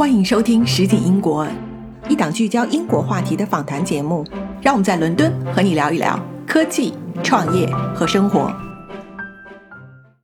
[0.00, 1.44] 欢迎收听《实景英国》，
[2.08, 4.24] 一档聚焦英国话题的访谈节目。
[4.62, 8.50] 让我们在伦敦和你聊一聊科技、创业和生活。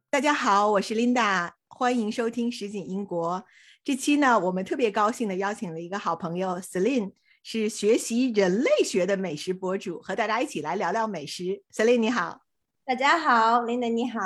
[0.09, 3.35] 大家好，我是 Linda，欢迎收听《实景英国》。
[3.85, 7.13] 这期呢，我们特别高兴的邀请了一个好朋友 Celine，
[7.43, 11.63] 是学习人类学的美食博主，和大家一起来聊聊美食。
[11.71, 12.46] Celine 你好。
[12.87, 14.21] 大家好，琳达你好，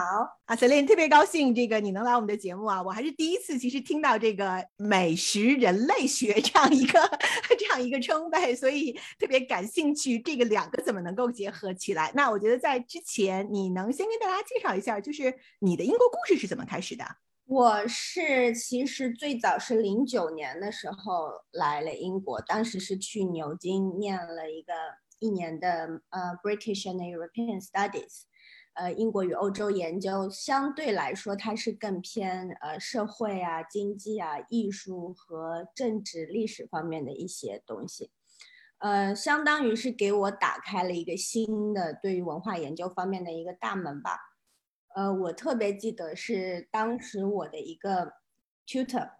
[0.44, 7.00] 啊，Celine 特别高兴，这个你能来我们的节目啊，我还是第一次，其实听到这个美食人类学这样一个
[7.58, 12.12] 这样一个称谓，所以特别感兴趣，这个两个怎么能够结合起来？
[12.14, 17.02] 那我觉得在之前，你能先跟大家介绍一下，就是你的英国故事是怎么开始的？
[17.46, 24.74] 我是其实最早是零九年的时候来了英国，当时是去牛津念了一个
[25.18, 28.24] 一年的呃 British and European Studies。
[28.80, 38.10] 呃，英国与欧洲研究相对来说，它是更偏呃社会啊、经济啊、艺术和政治历史方面的一些东西，
[38.78, 44.18] 呃，相当于是给我打开了一个新的对于文化研究方面的一个大门吧。
[44.94, 48.14] 呃，我特别记得是当时我的一个
[48.66, 49.10] tutor。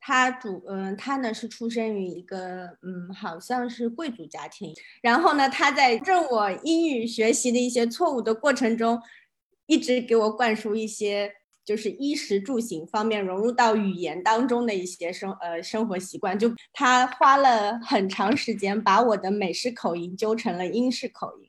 [0.00, 4.74] 他主嗯，他呢是出生于一个嗯，好像是贵族家庭。
[5.02, 9.00] 然后呢，他在正我英语学习的一些错误的过程中，
[9.66, 11.32] 一直给我灌输一些
[11.64, 16.36] 就是衣食住行方面融入到语言当中的一些生呃生活习惯。
[16.38, 21.46] 就他花了很长时间把我的美式口音纠成了英式口音。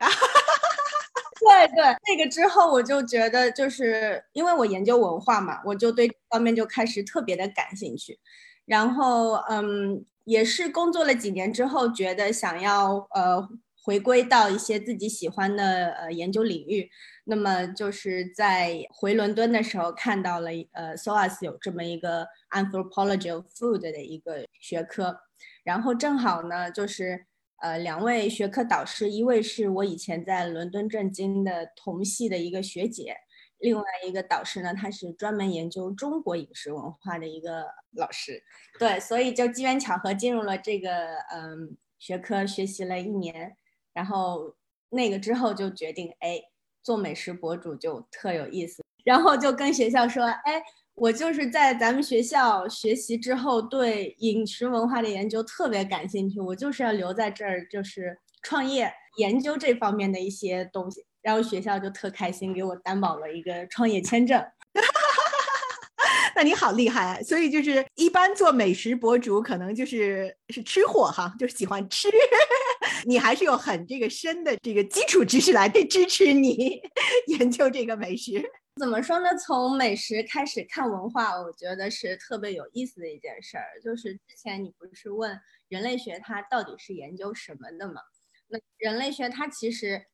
[1.42, 8.20] 对对，那个之后我就觉得，就是因为我研究文化嘛，我就对这方面就开始特别的感兴趣。
[8.66, 13.50] 然后，嗯，也是工作了几年之后，觉得想要呃
[13.84, 16.92] 回归到一些自己喜欢的呃研究领域。
[17.24, 25.18] 那么就是在回伦敦的时候看到了呃 SOAS 有这么一个 Anthropology of Food 的一个学科，
[25.64, 27.26] 然后正好呢就是。
[27.62, 33.16] 呃，两位学科导师，一位是我以前在伦敦政经的同系的一个学姐，
[33.60, 38.44] 另外一个导师呢，他是专门研究中国饮食文化的一个老师。
[38.80, 43.56] 对，所以就机缘巧合进入了这个嗯学科，学习了一年，
[43.94, 44.56] 然后
[44.90, 46.42] 那个之后就决定，哎，
[46.82, 50.64] 做美食博主就特有意思，然后就跟学校说，哎。
[51.02, 56.40] 我就是在咱们学校学习之后，对饮食文化的研究特别感兴趣。
[56.40, 61.04] 我就是要留在这儿，就是创业研究这方面的一些东西。
[61.24, 64.40] 然后学校就特开心，给我担保了一个创业签证。
[66.36, 67.20] 那你好厉害！
[67.24, 72.10] 所以就是一般做美食博主，可能就是是吃货哈，就是喜欢吃。
[73.06, 76.80] 你还是有很这个深的这个基础知识来支持你
[77.40, 78.40] 研究这个美食。
[78.80, 79.28] 怎么说呢？
[79.38, 83.80] 从美食开始看文化，我觉得是特别有意思的一件事儿。
[83.84, 85.38] 就是之前你不是问
[85.68, 88.02] 人类学它到底是研究什么的吗？
[88.48, 90.06] 那人类学它其实，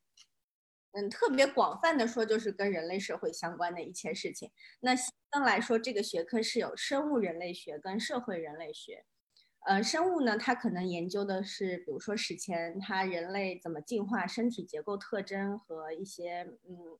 [0.91, 4.51] 嗯，特别广泛的说，就是跟人类社会相关的一切事情。
[4.79, 9.05] 那相对来说，这个学科是有生物人类学跟社会人类学。
[9.67, 16.97] 呃，生物呢，它可能研究的是，比如说史前它人类怎么进化、身体结构特征和一些嗯。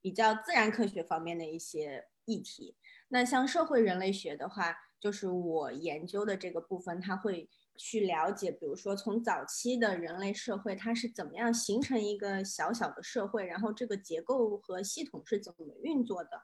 [0.00, 2.76] 比较自然科学方面的一些议题，
[3.08, 16.42] 那像社会人类学的话，就是我研究的这个部分，它会去了解，比如说从早期的人类社会，它是怎么样形成一个小小的社会，然后这个结构和系统是怎么运作的，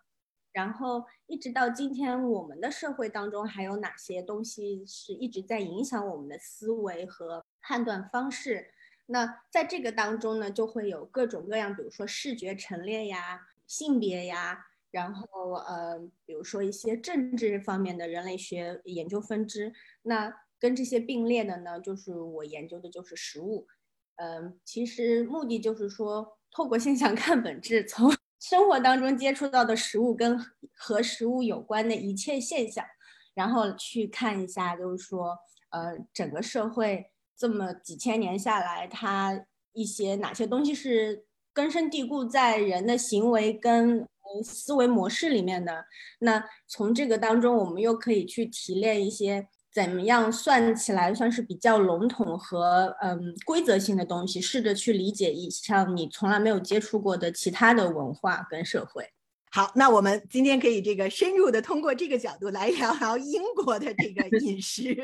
[0.53, 8.71] 然后一直到今天我们的社会当中还有哪些东西是一直在影响我们的思维和判断方式。
[9.07, 19.73] 那在这个当中呢，就会有各种各样，比如说视觉陈列呀、性别呀，然后呃，比如说一些政治方面的人类学研究分支。
[20.03, 23.67] 那跟这些并列的呢，就是我研究的就是食物。
[24.17, 30.39] 嗯，其实目的就是说，透过现象看本质，从 生活当中接触到的食物跟
[30.75, 32.85] 和食物有关的一切现象，
[33.35, 35.37] 然后去看一下，就是说，
[35.71, 37.13] 呃，整个社会。
[37.39, 44.07] 这么几千年下来，它一些哪些东西是根深蒂固在人的行为跟
[44.45, 45.85] 思维模式里面的？
[46.21, 59.09] 那从这个当中，我们又可以去提炼一些怎么样算起来算是比较笼统和嗯规则性的东西，试着去理解一像你从来没有接触过的其他的文化跟社会。
[59.53, 64.95] 好，那我们今天可以这个深入的通过这个角度来聊聊英国的这个饮食。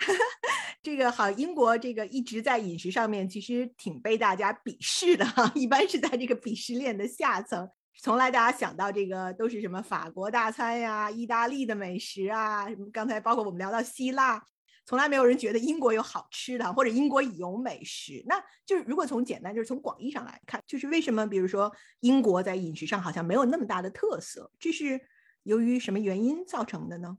[0.86, 7.68] 这个好，英国这个一直在饮食上面其实挺被大家鄙视的哈，一般是在这个鄙视链的下层。
[8.00, 14.40] 从来大家想到这个都是什么法国大餐呀、意大利的美食啊，什么刚才包括我们聊到希腊，
[14.84, 18.22] 从来没有人觉得英国有好吃的或者英国有美食。
[18.24, 21.68] 那就是如果从简单就是从广义上来看，就是为什么比如说
[21.98, 25.00] 英国在饮食上好像没有那么大的特色，这是
[25.42, 27.18] 由于什么原因造成的呢？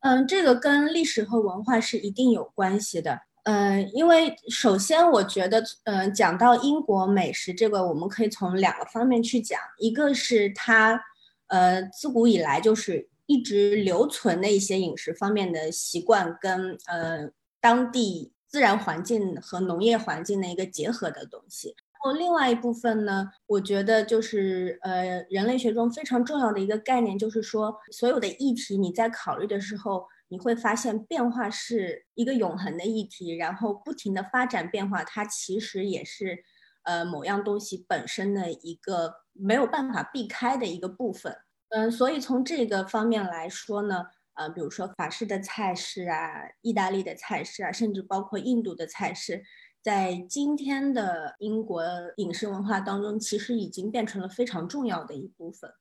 [0.00, 3.20] 嗯，这个跟历史和文化是一定有关系的。
[3.44, 11.00] 嗯，因为首先我觉得，嗯，讲到英国美食这个，我们可以从两个方面去讲，一个是它，
[11.48, 17.30] 呃，自古以来就是一直留存的一些饮食方面的习惯，跟呃
[17.60, 21.74] 当地自然环境和农业环境的一个结合的东西。
[22.02, 30.06] 然后另外一部分呢，我觉得就是呃人类学中非常重要的一个概念，就是说所有的议题你在考虑的时候。
[30.32, 36.44] 你会发现变化是一个永恒的议题，然后不停的发展变化，它其实也是，
[36.84, 41.36] 呃，某样东西本身的一个没有办法避开的一个部分。
[41.70, 49.42] 嗯，所以从这个方面来说呢，呃，比如说法式的菜式啊，意大利的菜式啊，甚至包括印度的菜式，
[49.82, 51.82] 在今天的英国
[52.16, 55.72] 饮食文化当中，其实已经变成了非常重要的一部分。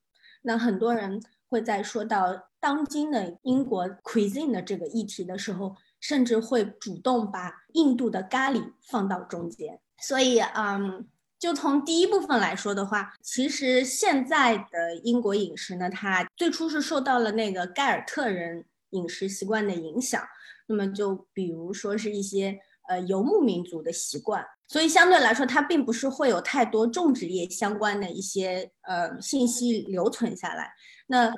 [0.41, 1.21] 那很多人。
[1.51, 9.79] 会在说到当今的英国 cuisine 的这个议题的时候，甚至会主动把印度的咖喱放到中间。
[9.97, 11.07] 所以，嗯，
[11.39, 20.21] 就从第一部分来说的话，其实现在的英国饮食呢，它最初是受到了那个盖尔特人饮食习惯的影响。
[20.67, 22.59] 那么，就比如说是一些
[22.89, 30.73] 呃游牧民族的习惯，所以相对来说，它并不是会有太多种植业相关的一些呃信息留存下来。
[31.05, 31.31] 那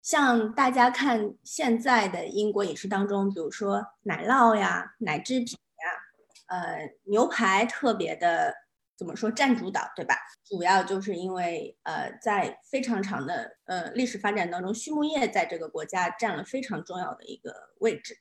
[0.00, 8.54] 像大家看现在的英国饮食当中，比如说奶酪呀、奶制品呀，呃，牛排特别的
[8.96, 10.14] 怎么说占主导，对吧？
[10.44, 18.16] 主要就是因为呃，在非常长的呃历史发展当中，畜牧业在这个国家占了非常重要的一个位置。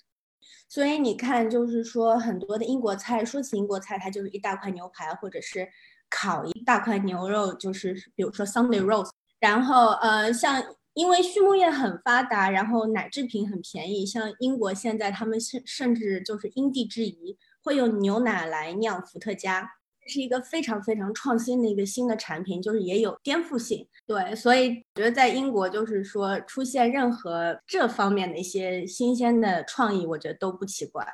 [0.68, 5.68] 所以你看，就是说很多的英国菜，说起英国菜，它就是一大块牛排，或者是
[6.10, 10.63] 烤一大块牛肉，就是比如说 Sunday roast，然后呃像。
[10.95, 19.68] 因为畜牧业很发达，然后奶制品很便宜，像英国现在他们甚甚至就是因地制宜，会用牛奶来酿伏特加，
[20.07, 23.88] 是一个非常非常创新的一个新的产品，就是也有颠覆性。
[24.05, 31.05] 对，所以我觉得在英国就是说出现任何这方面的一些新鲜的创意，我觉得都不奇怪。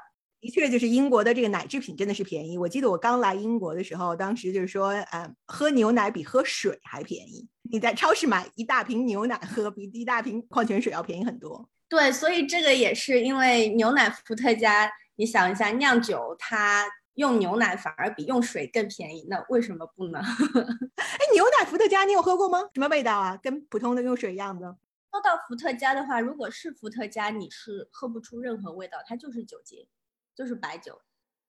[0.41, 2.57] 的确，就是英国的这个奶制品真的是便宜。
[2.57, 7.45] 我记得我刚来英国的时候，当时就是说，呃，喝牛奶比喝水还便宜。
[7.69, 11.69] 你在超市买一大瓶牛奶喝，比一大瓶矿泉水要便宜很多。
[11.89, 14.89] 对，所以这个也是因为牛奶伏特加。
[15.17, 16.85] 你想一下，酿酒它
[17.19, 20.19] 用牛奶反而比用水更便宜，那为什么不呢？
[20.97, 22.69] 哎，牛奶伏特加你有喝过吗？
[22.73, 23.37] 什么味道啊？
[23.43, 24.77] 跟普通的用水一样的？
[25.11, 29.87] 说到伏特加的话，如果是伏特加，你是喝不出任何味道，它就是酒精。
[30.35, 31.01] 就是白酒，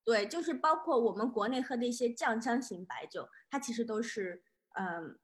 [0.05, 4.43] 对，就是包括我们国内喝的一些酱香型白酒，它其实都是，
[4.75, 5.17] 嗯，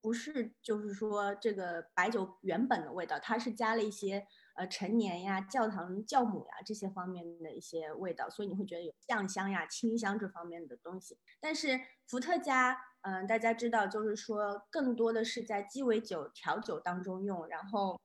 [0.00, 11.18] 不是，就是说这个白酒原本的味道，它是加了一些呃陈年呀、教堂教母呀这些方面的一些味道，所以你会觉得有酱香呀、清香这方面的东西。
[11.40, 18.00] 但是伏特加，嗯，大家知道，就是说更多的是在鸡尾酒调酒当中用，然后。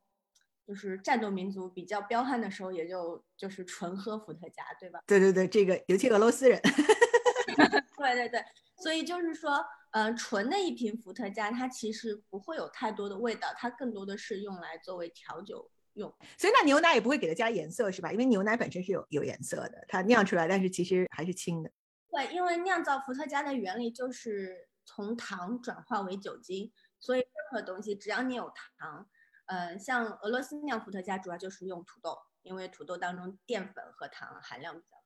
[0.67, 5.01] 就是战斗民族比较彪悍的时候，也就就是纯喝伏特加，对吧？
[5.07, 6.59] 对对对，这个尤其俄罗斯人。
[7.95, 8.43] 对对对，
[8.83, 16.13] 所以就是说，呃，纯的一瓶伏特加，它其实不会有太多的味道，它更多的是用来作为调酒用。
[16.37, 18.11] 所以那牛奶也不会给它加颜色，是吧？
[18.11, 21.71] 因为牛奶本身是有有颜色的，它酿出来，但是其实还是清的。
[22.09, 29.07] 对，因为酿造伏特加的原理就是从糖转化为酒精，所以任何东西只要你有糖。
[29.47, 34.97] 呃，像俄罗斯酿伏特加主要就是用土豆，因为土豆当中淀粉和糖含量比较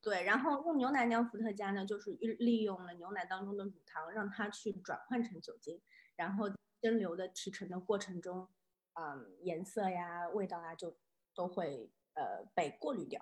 [0.00, 0.22] 对。
[0.22, 5.80] 然后用牛奶酿伏特加呢，就是利用了牛奶当中的乳糖，让它去转换成酒精，
[6.14, 6.48] 然后
[6.80, 8.48] 蒸馏的提纯的过程中，
[8.94, 10.94] 嗯，颜色呀、味道啊，就
[11.34, 13.20] 都会呃被过滤掉。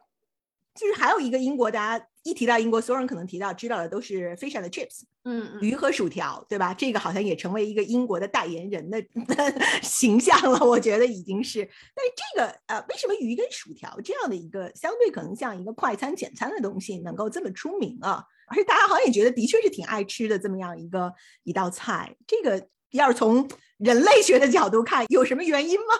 [0.75, 6.73] 就是还有一个英国，大家一提到英国，所有人可能提到知道的都是 fish and chips，嗯，鱼和薯条，对吧？
[6.73, 9.05] 这个好像也成为一个英国的代言人的
[9.83, 11.63] 形象了，我觉得已经是。
[11.95, 18.25] 但是这个呃，为什么鱼跟薯条这样的一个相对可能像一个快餐简餐的东西能够这么出名啊？
[18.47, 21.13] 而且大家好像也觉得的确是挺爱吃的这么样一个
[21.43, 22.17] 一道菜。
[22.27, 23.47] 这个要是从
[23.85, 25.95] 人类学的角度看，有什么原因吗？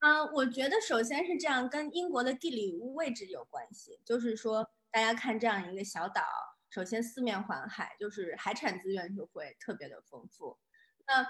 [0.00, 4.00] 嗯， 我觉得首先是这样，跟英国的地理位置有关系。
[4.04, 6.22] 就是说，大家看这样一个小岛，
[6.70, 10.58] 首先四面环海，就是海产资源就会特别的丰富。
[11.06, 11.26] 那，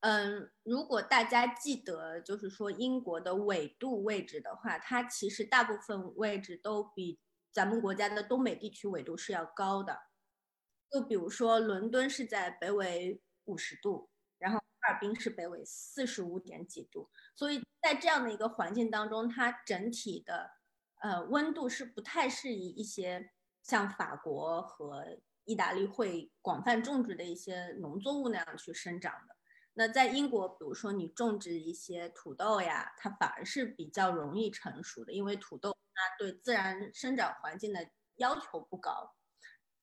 [0.00, 7.18] 嗯，如果大家记得，就是说英国的纬度位置的话，它其实大部分位置都比
[7.50, 9.98] 咱们国家的东北地区纬度是要高的。
[10.90, 14.10] 就比如说，伦敦是在北纬五十度，
[14.82, 20.50] 哈尔滨是北纬四十五点几度，所以在这样的一个环境当中，它整体的
[21.02, 23.30] 呃温度是不太适宜一些
[23.62, 29.36] 像法国和意大利会广泛种植的一些农作物那样去生长的。
[29.74, 39.14] 那在英国，比如说你种植一些土豆呀，它反而是比较容易成熟的，因为土豆它对自然生长环境的要求不高。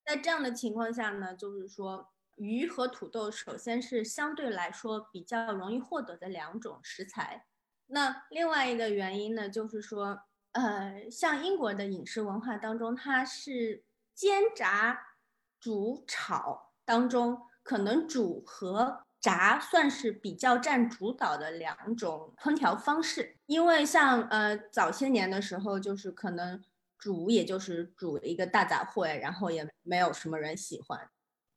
[0.06, 7.46] 在这样的情况下呢，就是说鱼和土豆首先是相对来说比较容易获得的两种食材。
[7.88, 10.22] 那另外一个原因呢，就是说，
[10.54, 13.84] 呃，像英国的饮食文化当中，它是
[14.16, 15.00] 煎炸、
[15.60, 23.38] 煮、炒当中，可能煮和炸算是比较占主导的两种烹调方式。
[23.46, 26.64] 因为像呃早些年的时候，就是可能。
[27.02, 31.10] 煮也就是煮一个大杂烩，然后也没有什么人喜欢。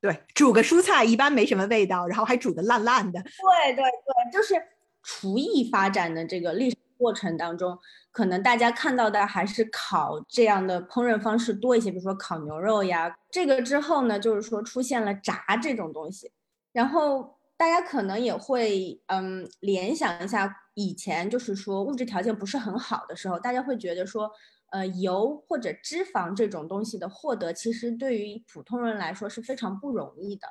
[0.02, 3.22] 对，煮个蔬菜一般没什么味道，然后还煮的烂烂的。
[3.22, 4.60] 对对对，就是
[5.00, 7.78] 厨艺发展的这个历史过程当中，
[8.10, 13.14] 可能大家看到的还是烤这样的烹饪方式多一些，比如说烤牛肉呀。
[13.30, 16.32] 这个之后呢，就是说出现了炸这种东西，
[16.72, 24.28] 然后大家可能也会嗯联想一下，以前就是说物质条件不是很好的时候，大家会觉得说。
[24.72, 30.48] 呃，油或者脂肪这种东西的获得，其实对于普通人来说是非常不容易的。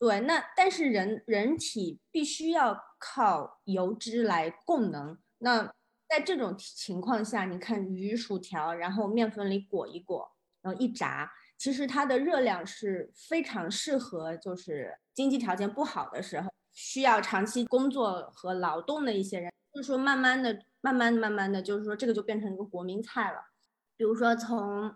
[0.00, 5.16] 对，那但是人人体必须要靠油脂来供能。
[5.38, 5.72] 那
[6.08, 10.28] 在这种情况下，你看鱼、薯条，然后面粉里裹一裹，
[10.60, 19.52] 然后一炸，其实它的热量是非常适合，就是经济条件不好的时候，需要长期工作和劳动的一些人。
[19.72, 23.51] 就是说，慢慢的、慢慢的、慢慢的，就是说这个就变成一个国民菜了。
[23.96, 24.94] 比如说，从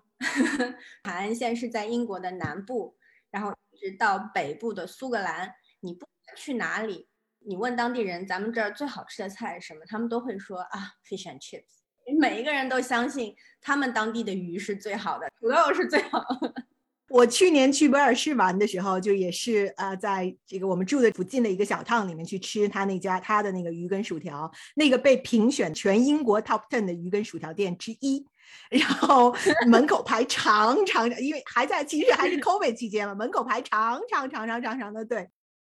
[1.05, 2.97] 海岸线是在英国的南部，
[3.31, 7.09] 然后一直到北部的苏格兰，你不管去哪里，
[7.47, 11.83] 你问当地人咱们这儿最好吃的菜是什么，他们都会说啊，fish and chips。
[12.19, 16.55] 每一个人都相信他们当地的鱼是最好的，土豆是最好的。
[17.11, 28.27] 我去年去威尔士玩的时候，就也是呃，在这个我们住的附近的一个小烫里面去吃他那家他的那个鱼跟薯条，那个被评选全英国 top ten 的鱼跟薯条店之一。
[28.71, 29.35] 然后
[29.69, 35.29] 门口排长长的，因为还在其实还是 COVID 期间嘛，门口排长长长长长长的队，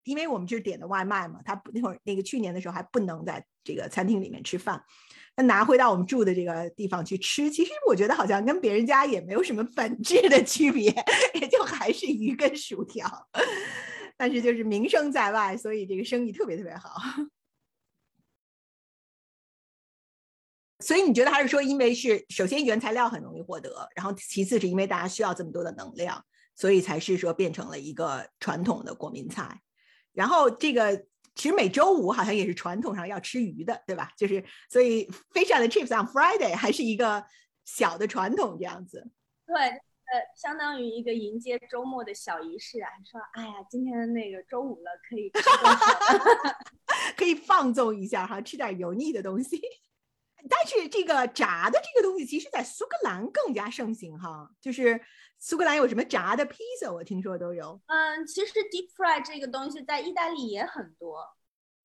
[0.04, 4.84] 因为我们就是点的外卖嘛，他那会儿那个去年的时候还不能在这个餐厅里面吃饭，
[5.36, 10.94] 那拿回到我们住的这个地方去吃，其实我觉得好像跟别人家也没有什么本质的区别，
[11.40, 13.08] 也就还是鱼跟薯条，
[14.18, 16.92] 但是就是名声在外，所以这个生意特别特别好。
[20.82, 29.62] 所以你觉得还是说，因为是首先原材料很容易获得，然后其次是因为大家需要这么多的能量，所以才是说变成了一个传统的国民菜。
[30.14, 34.12] 然后这个其实每周五好像也是传统上要吃鱼的，对吧？
[34.18, 37.24] 就是所以 fish and chips on Friday 还是一个
[37.64, 39.10] 小的传统这样子。
[39.46, 39.80] 对，呃，
[40.36, 42.90] 相当于一个迎接周末的小仪式啊。
[43.10, 45.32] 说，哎呀，今天那个周五了，可以
[47.16, 49.62] 可以放纵一下哈，吃点油腻的东西。
[50.50, 54.50] 但是这个炸的这个东西，其实在苏格兰更加盛行哈。
[54.60, 55.00] 就是
[55.38, 57.80] 苏格兰有什么炸的披萨，我听说都有。
[57.88, 61.36] 嗯，其实 deep fry 这个东西在意大利也很多。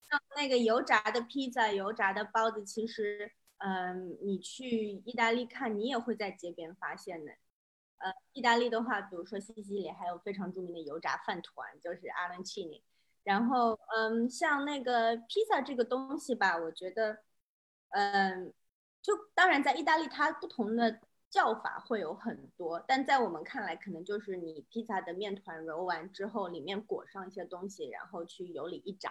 [0.08, 7.32] 像那个油炸的披萨、油炸的包子，其实，嗯，你去意大利看，你也会在街边发现的。
[7.98, 12.82] 呃，意大利的话，比如说西西里还有非常著名的油炸饭团，就是 arancini。
[13.24, 17.18] 然后，嗯，像那个披萨这个东西吧，我觉得。
[17.96, 18.52] 嗯，
[19.00, 21.00] 就当然在意大利，它不同的
[21.30, 29.10] 叫法会有很多，但在我们看来，可能就是你披萨的面团揉完之后，里面裹上一些东西，然后去油里一炸。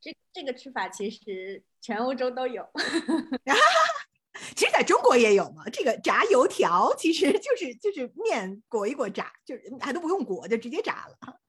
[0.00, 2.64] 这这个吃法其实全欧洲都有，
[4.54, 5.64] 其实在中国也有嘛。
[5.72, 11.40] 这个炸油条其实就是就是面裹一裹炸，就是还都不用裹就直接炸了。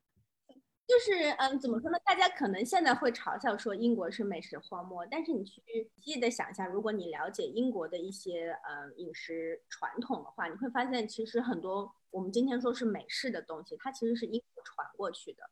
[0.87, 1.97] 就是嗯，怎么说呢？
[2.05, 5.59] 大家可能现在会嘲笑说英国是美食荒漠，但是你去
[5.95, 15.49] 仔细的想一下，如果你了解英国的一些呃饮食传统的话，你会发现其实很多我们今天说是美式的东西，它其实是英国传过去的。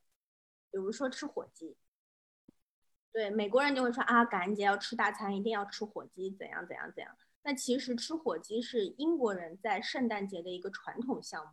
[0.69, 1.75] 比如说吃火鸡，
[3.11, 7.15] 对美国人就会说啊，感恩节要吃大餐，一定要吃火鸡，怎样怎样怎样。
[7.41, 11.51] 那其实吃火鸡是英国人在圣诞节的一个传统项目。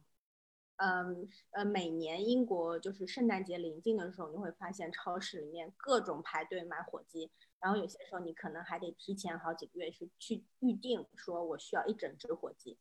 [0.82, 12.78] 嗯呃，每年英国就是圣诞节临近的时候，你会发现超市里面各种排队买火鸡，然后有些时候你可能还得提前好几个月是去预定，说我需要一整只火鸡。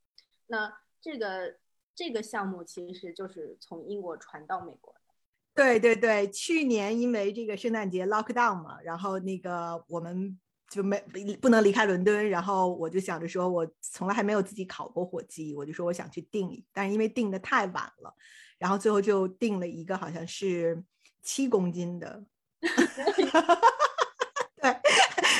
[0.48, 1.58] 那这个
[1.94, 5.00] 这个项目其实就是从英国传到美国的。
[5.54, 10.40] 对对对，去年因为这个圣诞节 lock down 嘛，然后那个我们。
[10.72, 11.00] 就没
[11.42, 18.14] 不能离开伦敦，然后我就想着说，我从来还没有自己烤过火鸡，我就说我想去订，但是因为订的太晚了，
[18.58, 20.84] 然后最后就订了一个好像是
[21.24, 22.24] 七公斤的，
[24.62, 24.80] 对，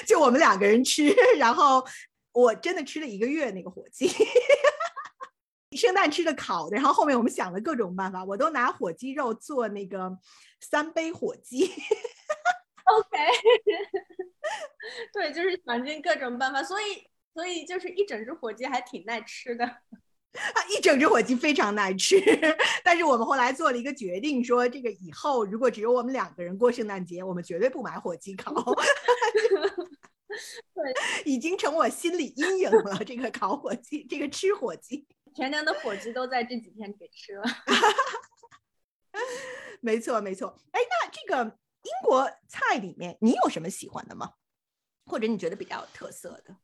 [0.08, 1.86] 就我们两个人吃，然后
[2.32, 4.10] 我真的吃了一个月那个火鸡，
[5.78, 10.18] 圣诞吃的烤的，然后后面我们想了各种办法，我都拿火鸡肉做那个
[10.60, 11.72] 三杯火鸡。
[12.92, 13.18] OK，
[15.14, 19.64] 对，就是想尽各种办法，所以所以就是一整只火鸡还挺耐吃的
[20.34, 22.20] 啊，一整只火鸡非常耐吃。
[22.84, 28.54] 但是我们后来做了一个决定，说这个以后如果只有我们两个人过圣诞节，我们绝对不买火鸡烤。
[30.74, 30.94] 对，
[31.26, 33.04] 已经成我心理阴影了。
[33.06, 37.44] 这个烤火鸡，这个吃火鸡，全年的火鸡都在这几天给吃了。
[39.82, 40.60] 没错，没错。
[40.72, 41.58] 哎，那这个。
[41.84, 44.36] 英国菜里面，你有什么喜欢的吗？
[45.06, 46.58] 或者你觉得比较有特色的？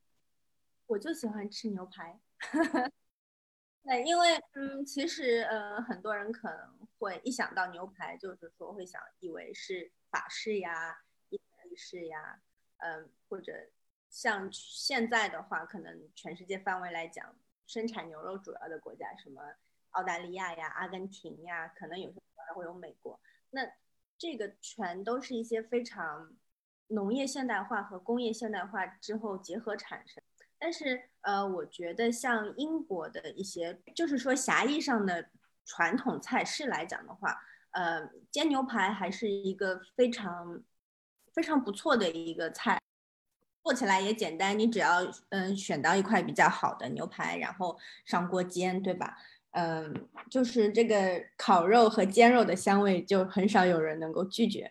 [0.88, 2.20] 我就喜欢吃牛排。
[3.84, 11.40] 对，因为嗯，其实呃，很多人可能会一想到牛排，就是说会想以为是法式呀、意
[11.76, 12.42] 式呀，
[12.78, 13.54] 嗯，或者
[14.10, 17.36] 像现在的话，可能全世界范围来讲，
[17.68, 19.42] 生产牛肉主要的国家，什么
[19.92, 23.20] 澳大利亚呀、阿根廷呀，可能有时候还会有美国。
[23.50, 23.62] 那
[24.18, 26.34] 这个全都是一些非常
[26.88, 30.24] 农业现代化和工业现代化之后结合产生，
[30.58, 35.30] 但是呃，我觉得像英国的一些，就是说狭义上的
[35.66, 37.42] 传统菜式来讲的话，
[37.72, 40.64] 呃，煎牛排还是一个非常
[41.34, 42.80] 非常不错的一个菜，
[43.64, 49.18] 做起来也简单，你只要嗯选到一块比较好的牛排，然后上锅煎，对吧？
[49.56, 49.94] 嗯，
[50.30, 54.70] 就是这个烤肉和煎肉的香味，就很少有人能够拒绝。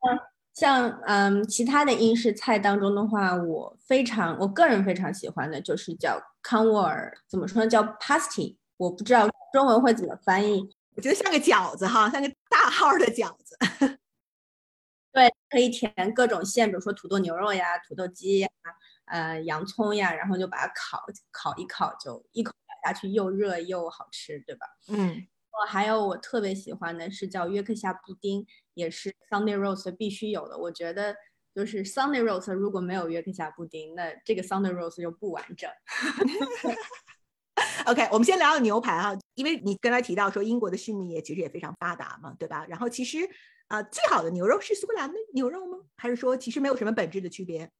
[0.00, 0.18] 嗯，
[0.54, 7.68] 像嗯其他的英式菜当中的话，我非常我个人非常喜欢的就是叫康沃尔，怎么说呢？
[7.68, 10.74] 叫 pasty，我不知道中文会怎么翻译。
[10.94, 13.56] 我觉得像个饺子哈，像个大号的饺子。
[15.12, 18.48] 对，可以填各种馅，比如说土豆牛肉呀、土豆鸡呀、
[19.06, 22.52] 呃洋葱呀，然后就把它烤烤一烤，就一口。
[22.82, 24.66] 下去又热又好吃，对吧？
[24.88, 30.58] 嗯，我还有我特别喜欢的是叫约克夏布丁，也是 Sunday roast 必须有的。
[30.58, 31.14] 我觉得
[31.54, 35.70] 就是 Sunday roast 如果没有约克夏布丁，那这个 Sunday roast 就不完整。
[37.86, 42.64] OK，我们先聊聊牛排哈，因为你刚才提到说英国的畜牧业其实也非常发达嘛，对吧？
[42.68, 43.18] 然后其实
[43.68, 45.78] 啊，最好的牛肉是苏格兰的牛肉吗？
[45.96, 47.70] 还是说其实没有什么本质的区别？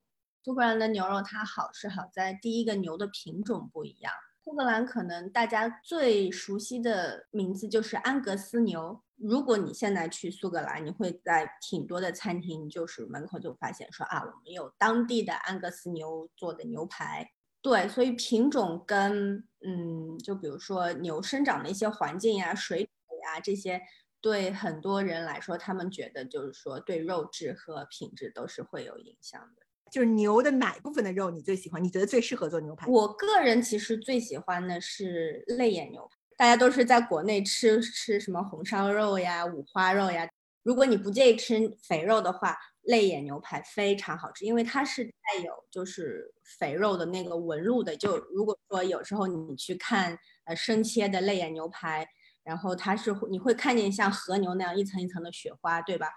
[0.45, 4.13] 苏格兰的牛肉它好是好在第一个牛的品种不一样。
[4.45, 9.01] 苏格兰可能大家最熟悉的名字就是安格斯牛。
[9.17, 17.31] 如果你现在去苏格兰，你会在挺多的餐厅，就是门口就发现说啊，我们有当地的安格斯牛做的牛排。
[17.61, 22.91] 对，所以品种跟嗯，就比如说牛生长的一些环境呀、水土
[23.25, 23.81] 呀这些，
[24.21, 29.62] 对很多人来说，他们觉得就是说对肉质和品质都是会有影响的。
[29.93, 31.85] 就是牛的哪部分的肉你最喜欢？
[31.85, 32.87] 你觉得最适合做牛排？
[32.89, 36.17] 我个人其实最喜欢的是肋眼牛排。
[36.39, 40.27] 大家都是在国内吃吃什么红烧肉呀、五花肉呀。
[40.63, 47.95] 如果你不介意吃肥肉的话，肋眼牛排非常好吃，因为它是带有就是肥肉的那个纹路的。
[47.95, 52.09] 就如果说有时候你去看呃生切的肋眼牛排，
[52.43, 56.09] 然后它是你会看见像和牛那样一层一层的雪花，对吧？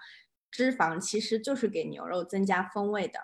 [0.50, 3.20] 脂肪其实就是给牛肉增加风味的。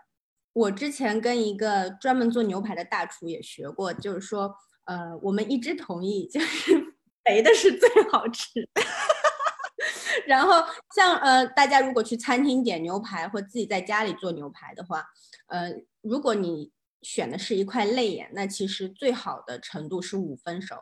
[0.53, 6.73] 我之前跟一个专门做牛排的大厨也学过，就是说，呃，我们一致同意，就是
[7.25, 8.69] 肥的是最好吃。
[10.27, 10.63] 然后
[10.95, 15.05] 像呃，大家如果去餐厅点牛排或自己在家里做牛排的话，
[15.47, 20.77] 呃，如果你选的是一块肋眼，那其实最好的程度是五分熟。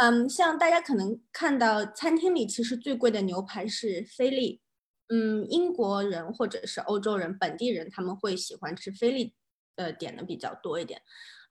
[0.00, 4.60] 嗯，像大家可能看到餐厅里其实最贵的牛排是菲力。
[5.14, 9.32] 嗯，英国人或者是欧洲人本地人，他们会喜欢吃菲力，
[9.76, 11.00] 呃，点的比较多一点。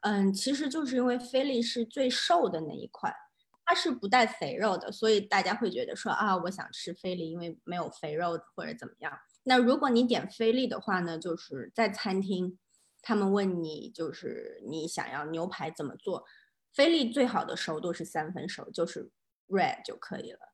[0.02, 3.16] 嗯，其实就是因为菲力是最瘦的那一块，
[3.64, 9.18] 它是不带肥肉的，所以大家会觉得说啊，我想吃菲力，因为没有肥肉或者怎么样。
[9.44, 12.60] 那如果你点菲力的话呢，就是在餐厅，
[13.02, 16.26] 他们问你就是你想要牛排怎么做，
[16.74, 19.10] 菲力最好的熟度是三分熟，就是
[19.48, 20.53] red 就可以了。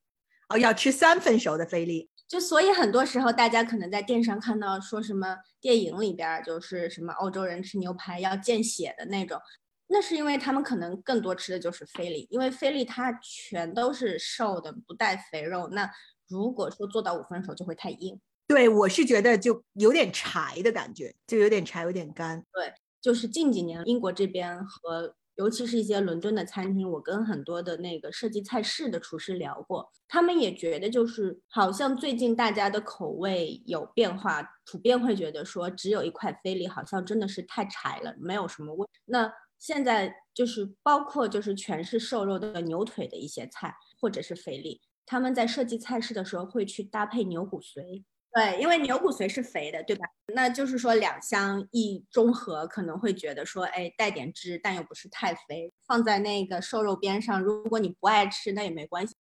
[0.50, 2.10] 哦，要吃三分熟的菲力。
[2.28, 9.40] 就所以很多时候，大家可能在电视上看到说什么电影里边就是什么欧洲人吃牛排要见血的那种，
[9.88, 15.70] 那是因为他们可能更多吃的就是菲力，因为菲力它全都是瘦的，不带肥肉。
[15.70, 15.90] 那
[16.28, 18.20] 如果说做到五分熟，就会太硬。
[18.48, 22.44] 对，我是觉得就有点柴的感觉，就有点柴，有点干。
[22.54, 25.16] 对，就是近几年英国这边和。
[25.40, 38.86] 尤其是一些伦敦的餐厅，我跟很多的那个设计菜式的厨师聊过，他们也觉得就是好像最近大家的口味有变化，普遍会觉得说只有一块菲力好像真的是太柴了，没有什么味。
[39.06, 48.04] 那现在就是包括就是全是瘦肉的牛腿的一些菜，或者是菲力，他们在设计菜式的时候会去搭配牛骨髓。
[48.32, 50.06] 对，因为牛骨髓是肥的，对吧？
[50.34, 57.42] 那就是说两相一中和，可能会觉得说，哎，带点汁，但又不是太肥，放在那个瘦肉边上。
[57.42, 59.16] 如果你不爱吃，那也没关系。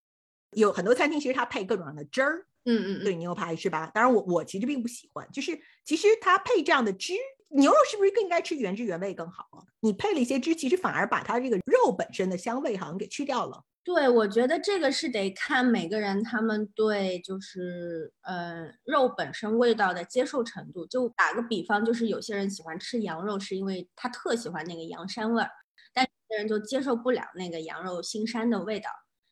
[0.51, 3.89] 有很多餐厅其实它配各种各样的汁儿，嗯嗯，对牛排是吧？
[3.93, 7.13] 当然我我其实并不喜欢，就是其实它配这样的汁，
[7.49, 9.65] 牛肉是不是更应该吃原汁原味更好啊？
[9.79, 13.63] 你配了一些汁，其实反而把它这个肉本身的香味好像给去掉了。
[13.91, 20.85] 对，我觉得这个是得看每个人他们对就是呃肉本身味道的接受程度。
[20.85, 25.49] 就打个比方，就是有些人喜欢吃羊肉，是因为他特喜欢那个羊膻味儿，
[25.91, 28.91] 但有些人就接受不了那个羊肉腥膻的味道。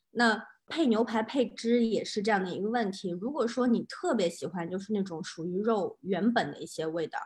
[0.10, 3.12] 那配牛排配汁也是这样的一个问题。
[3.12, 7.20] 如果说你特别喜欢就是那种属于肉原本的一些味道，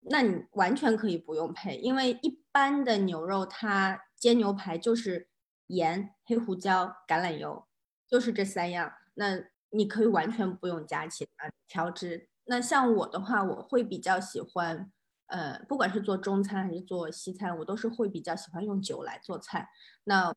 [0.00, 5.28] 那你完全可以不用配，因为一般的牛肉它煎牛排就是。
[5.68, 7.66] 盐、黑胡椒、橄榄油，
[8.08, 8.92] 就是这三样。
[9.14, 9.38] 那
[9.70, 12.28] 你可以完全不用加其他调汁。
[12.44, 14.92] 那像我的话，我会比较喜欢，
[15.26, 19.68] 呃，不管是做中餐还是做西餐，我都是会比较喜欢用酒来做菜。
[20.04, 20.34] 那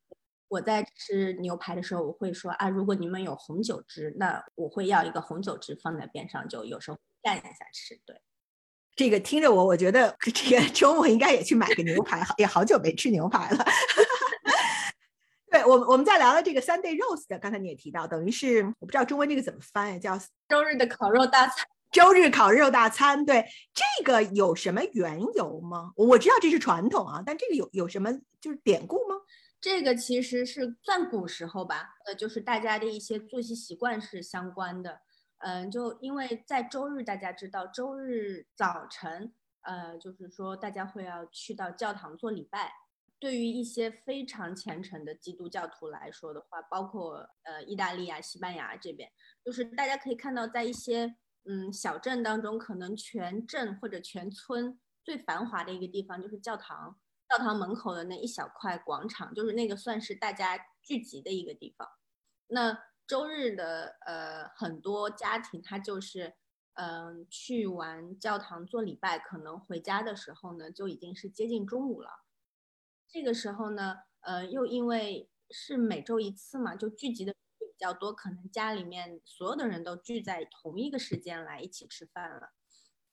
[0.47, 7.99] 我在吃牛排的时候，我会说啊，如果你们有红酒汁，那我会要一个红酒汁放在边上，就有时候蘸一下吃。
[8.05, 8.21] 对，
[8.95, 13.65] 这个听着我，我觉得这个 周末应该也去买个牛排，也好久没吃牛排了。
[15.49, 17.39] 对我们，我们再聊聊这个 Sunday roast。
[17.39, 20.17] 刚才你也提到，等于是我不知道中文这个怎么翻，叫
[20.49, 21.65] 周日的烤肉大餐。
[21.89, 25.93] 周日烤肉大餐，对这个有什么缘由吗？
[25.95, 29.15] 我知道这是传统啊，但这个有有什么就是典故吗？
[29.62, 34.99] 这个其实是算古时候吧，呃，就是大家的一些作息习惯是相关的。
[35.39, 42.71] 嗯，就因为在周日，大家知道周日早晨，呃，就是说大家会要去到教堂做礼拜。
[43.19, 49.12] 对于一些非常虔诚的基督教徒来说的话，包括呃意大利啊、西班牙这边，
[49.43, 61.88] 就是大家可以看到，在一些嗯小镇当中，可能全镇或者全村最繁华的一个地方就是教堂，教堂门口的那一小块广场，就是那个算是大家聚集的一个地方。
[62.47, 62.77] 那
[63.08, 66.36] 周日的呃很多家庭，他就是
[66.73, 72.10] 嗯去完教堂做礼拜，可能回家的时候呢，就已经是接近中午了。
[73.19, 82.51] 这个时候呢，呃，又因为是每周一次嘛，就聚集的比较多，可能家里面所有的人都聚在同一个时间来一起吃饭了，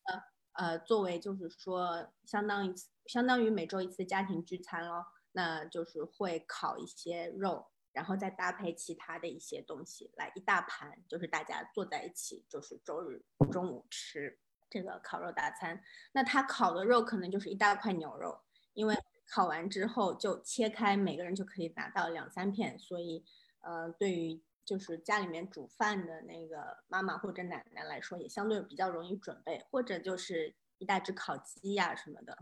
[0.02, 2.74] 呃呃，作为就是说相当于
[3.06, 14.38] 相当于每周一次家庭聚餐咯，那就是会烤一些肉，然后再搭配其他的一些东西来一大盘，就是大家坐在一起，就是周日中午吃
[14.68, 15.82] 这个烤肉大餐。
[16.12, 18.42] 那他烤的肉可能就是一大块牛肉，
[18.74, 18.94] 因为。
[19.26, 23.24] 烤完之后就切开，每个人就可以拿到两三片，所以，
[23.60, 32.36] 呃，对于就是家里面煮饭的那个妈妈或者奶奶来说，也相对比较容易准备，或者就是一大只烤鸡呀什么的，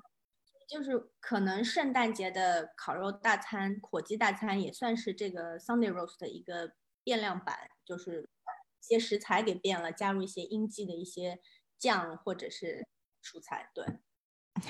[0.69, 8.29] 就是可能圣诞节的烤肉大餐、火鸡大餐也算是这个 Sunday roast 的一个变量版，就是
[8.81, 11.41] 一些食材给变了，加入一些应季的一些
[11.79, 12.87] 酱或者是
[13.23, 13.85] 蔬菜，对。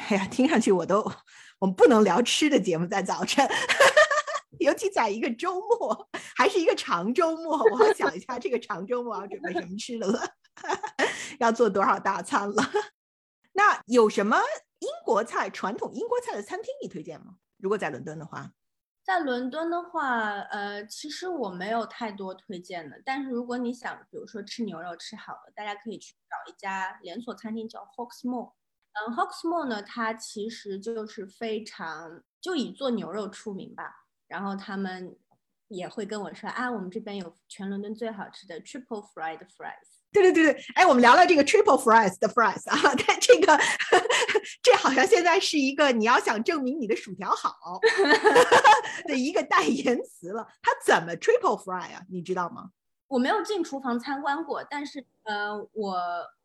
[0.09, 1.01] 哎呀，听上去我都，
[1.59, 3.47] 我们不能聊吃的节目在早晨，
[4.59, 7.59] 尤其在一个周末，还是一个长周末。
[7.59, 10.21] 我要想一下这个长周末要准备什么吃的了，
[11.41, 12.63] 要做多少大餐了。
[13.53, 14.39] 那有什么
[14.79, 17.35] 英国菜、传统英国菜的餐厅你推荐吗？
[17.59, 18.51] 如果在伦敦的话，
[19.05, 23.01] 在伦敦的话，呃，其实我没有太多推荐的。
[23.05, 28.53] 但是如果你想，比如说吃牛肉吃好了，大家可以去找一家连锁餐厅叫 Hawksmoor。
[28.95, 34.05] 嗯，Hawksmoor 呢，它其实就是非常就以做牛肉出名吧。
[34.29, 35.17] 然后他们
[35.69, 40.01] 也会跟我说啊，我们这边有全伦敦最好吃的 triple fried fries。
[40.13, 42.77] 对对对对，哎，我们聊聊这个 triple fries 的 fries 啊，
[43.07, 43.59] 但这个
[44.63, 47.81] 这好像现在是一个你要想证明你的薯条好
[49.09, 50.47] 的一个代言词了。
[50.61, 52.03] 它怎么 triple fry 啊？
[52.11, 52.71] 你知道吗？
[53.09, 55.97] 我没有进厨房参观过，但是呃，我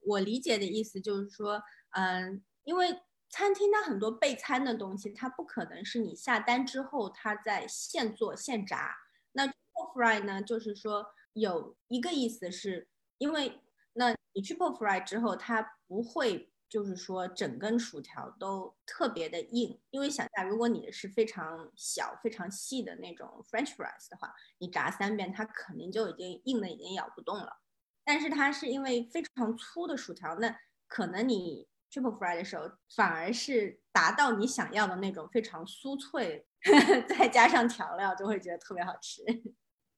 [0.01, 8.95] 我理解的意思就是说，嗯，因为餐厅它很多备餐的东西，它不可能是你下单之后它在现做现炸。
[9.31, 13.61] 那 triple fry 呢，就是说有一个意思是，因为
[13.93, 16.51] 那你 triple fry 之后，它不会。
[16.69, 27.61] 就是说，整根薯条都特别的硬，因为想下如果你是非常小、非常细的那种 French fries 的话，你炸三遍，它肯定就已经硬的已经咬不动了。
[28.03, 32.63] 但是它是因为非常粗的薯条，那可能你 triple fry 的时候，
[32.95, 36.45] 反而是达到你想要的那种非常酥脆，
[37.09, 39.23] 再加上调料，就会觉得特别好吃。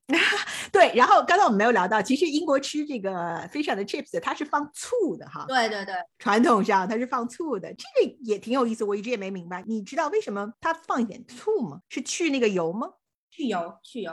[0.72, 3.12] 对，然后刚才我们没有聊到，其实英国吃这个
[3.50, 5.46] fish and chips，它是放醋的哈。
[5.48, 9.64] 对对对，传统上它是放醋的，这个也挺有意思，我一直也没明白。
[9.68, 11.82] 你知道为什么它放一点醋吗？
[11.90, 12.94] 是去那个油吗？
[13.30, 14.12] 去油，去油，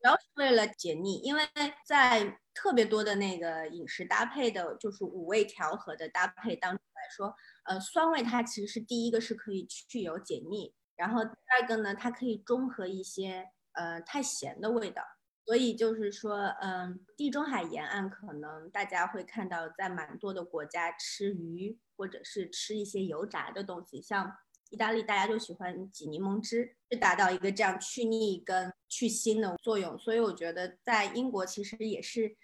[0.00, 1.18] 主要是为了解腻。
[1.18, 1.42] 因为
[1.86, 15.02] 在特别多的那个饮食搭配的，就是五味调和的搭配当中来说，呃，酸味它其实是第一个是可以去油解腻，然后第二个呢，它可以中和一些呃太咸的味道。
[15.44, 24.32] 所以就是说，嗯，地中海沿岸可能大家会看到，在蛮多的国家吃鱼或者是吃一些油炸的东西，像
[24.70, 29.96] 意大利，大家就喜欢挤柠檬汁，是达到一个这样去腻跟去腥的作用。
[29.96, 32.36] 所以我觉得在英国其实也是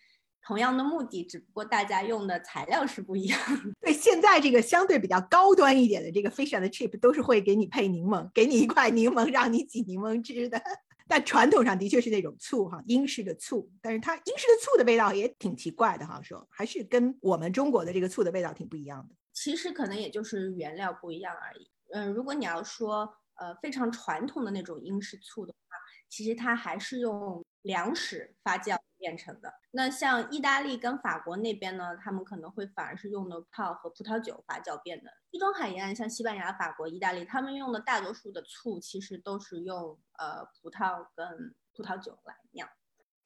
[0.44, 3.38] 同样的目的，只不过大家用的材料是不一样。
[3.80, 10.60] 对，现在这个相对比较高端一点的这个 fish and chip 都是会给你配柠檬，给你一块柠檬让你挤柠檬汁的。
[11.06, 19.14] 但传统上的确是那种醋哈，英式的醋，但是它英式的醋的味道也挺奇怪的哈，说还是跟我们中国的这个醋的味道挺不一样的。
[19.32, 21.70] 其实可能也就是原料不一样而已。
[21.92, 25.76] 嗯，如果你要说呃非常传统的那种英式醋的话，
[26.08, 28.76] 其实它还是用粮食发酵。
[29.02, 35.10] 变成的那像意大利跟法国那边呢，他们可能会反而是用的泡和葡萄酒发酵变的。
[35.28, 42.68] 地中海沿岸像西班牙、法国、意大利，他们用的大多数的醋其实都是用呃葡萄跟葡萄酒来酿。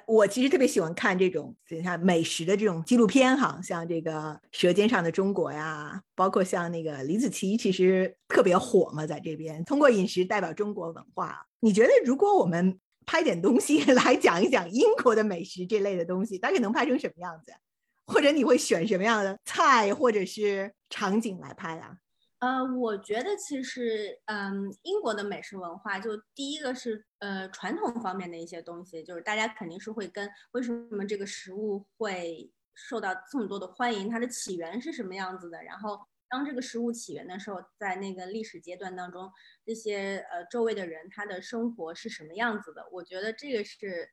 [0.06, 4.12] 我其实特别喜欢看这种你看美食的这种纪录片哈，像这个
[4.52, 11.46] 《舌尖上的中国》呀，包括像那个李子柒，其实特别火嘛，在这边通过饮食代表中国文化。
[11.60, 17.54] 你觉得如果我们拍点东西来讲一讲英国的美食这类的东西，大概能拍成什么样子？
[18.06, 21.96] 或者你会选什么样的菜或者是场景来拍啊？
[22.40, 35.98] 呃，我觉得其实，嗯，英国的美食文化，就第一个是呃传统方面的一些东西，就是大家肯定是会跟为什么这个食物会受到这么多的欢迎，它的起源是什么样子的，然后。
[36.28, 39.30] 当这个食物起源的时候，在那个历史阶段当中，
[39.64, 42.88] 这些呃周围的人他的生活是什么样子的？
[42.92, 44.10] 我觉得这个是，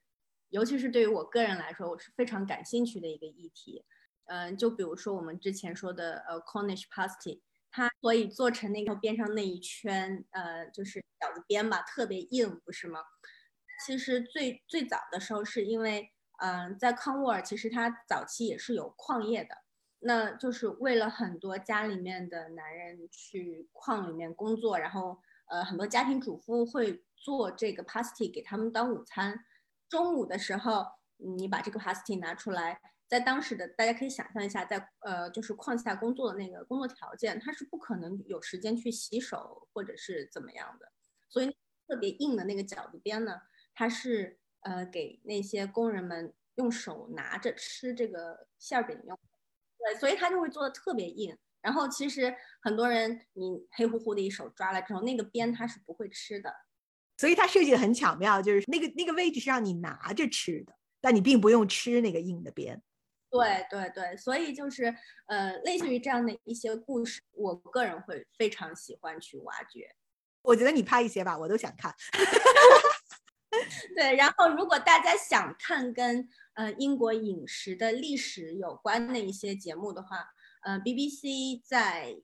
[0.50, 3.84] 尤其是对于我个人来说，我是非常感兴趣的一个议题。
[4.26, 13.00] 嗯，就比如说我们之前说的呃 Cornish pasty，它所以做成那个边上那一圈呃就是饺子边吧，特别硬，不是吗？
[13.84, 19.63] 其实最最早的时候是因为嗯在康沃尔，其实它早期也是有矿业的。
[20.06, 29.46] 那就是为了很多家里面的男人去矿里面工作，然后呃很多家庭主妇会做这个 pasty 给他们当午餐。
[29.88, 30.84] 中午的时候，
[31.16, 40.92] 你把这个 pasty 拿出来，在当时的大家可以想象一下，在呃就是矿下工作的那个工作条件，他是不可能有时间去洗手或者是怎么样的。
[41.30, 41.56] 所以
[41.88, 43.40] 特别硬的那个饺子边呢，
[43.74, 49.18] 它是呃给那些工人们用手拿着吃这个馅饼用。
[49.84, 51.36] 对，所以他就会做的特别硬。
[51.60, 56.54] 然后其实很多人，你黑乎乎的一手抓了之后，那个边它是不会吃的。
[57.16, 62.82] 所以它设计的很巧妙，就是那个那个位置是让你拿着吃的，但你并不用吃那个硬的边。
[63.30, 64.94] 对对对，所以就是
[65.26, 69.88] 呃，类似于这样的一些故事，我个人会非常喜欢去挖掘。
[70.42, 71.94] 我觉得你拍一些吧，我都想看。
[73.96, 80.28] 对，然后如果大家想看跟呃英国饮食的历史有关的一些节目的话，
[80.62, 82.16] 呃，BBC 在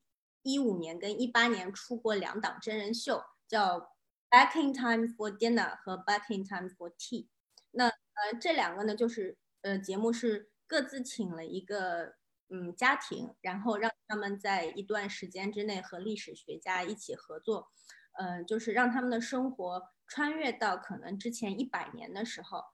[0.42, 3.80] 一五年跟一八年出过两档真人秀，叫
[4.30, 7.24] 《Back in Time for Dinner》和《Back in Time for Tea》。
[7.72, 12.14] 那呃这两个呢，就是呃节目是各自请了一个
[12.48, 17.68] 嗯家庭，然后让他们在一段时间之内和历史学家一起合作，
[18.18, 19.82] 嗯，就是让他们的生活。
[20.10, 22.64] 穿越到可能之前一百年的时候，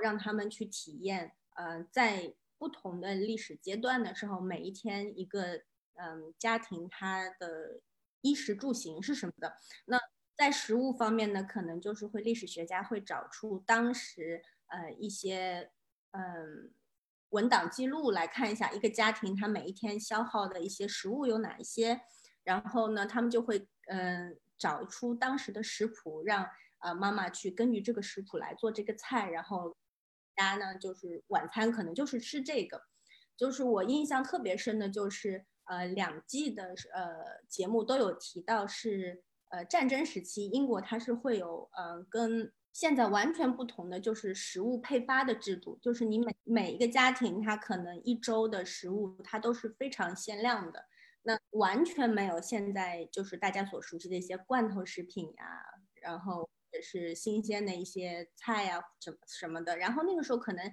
[0.00, 5.56] 让他们去体验，呃，在不同的历史阶段的时候，每一天一个
[5.94, 7.80] 嗯家庭他的
[8.20, 9.58] 衣食住行是什么的。
[9.86, 9.98] 那
[10.36, 15.72] 在食物方面呢，可能就是会历史学家会找出当时呃一些
[16.12, 16.72] 嗯
[17.30, 22.00] 文档记录来看一下一个家庭他每一天消耗的一些食物有哪一些，
[22.44, 26.48] 然后呢，他们就会嗯找出当时的食谱，让
[26.78, 29.76] 呃妈妈去根据这个食谱来做这个菜，然后
[30.36, 32.80] 大家呢就是晚餐可能就是吃这个，
[33.36, 42.52] 就是我印象特别深的就是呃两季的呃节目都有提到是呃战争时期英国它是会有嗯跟。
[42.74, 50.82] 现在完全不同的就是食物配发的制度，就是你每每一个家庭，它可能一周的食物它都是非常限量的，
[51.22, 55.44] 那完全没有现在就是大家所熟悉的一些罐头食品呀，
[55.94, 59.76] 然后也是新鲜的一些菜呀什么什么的。
[59.76, 60.64] 然后那个时候可能，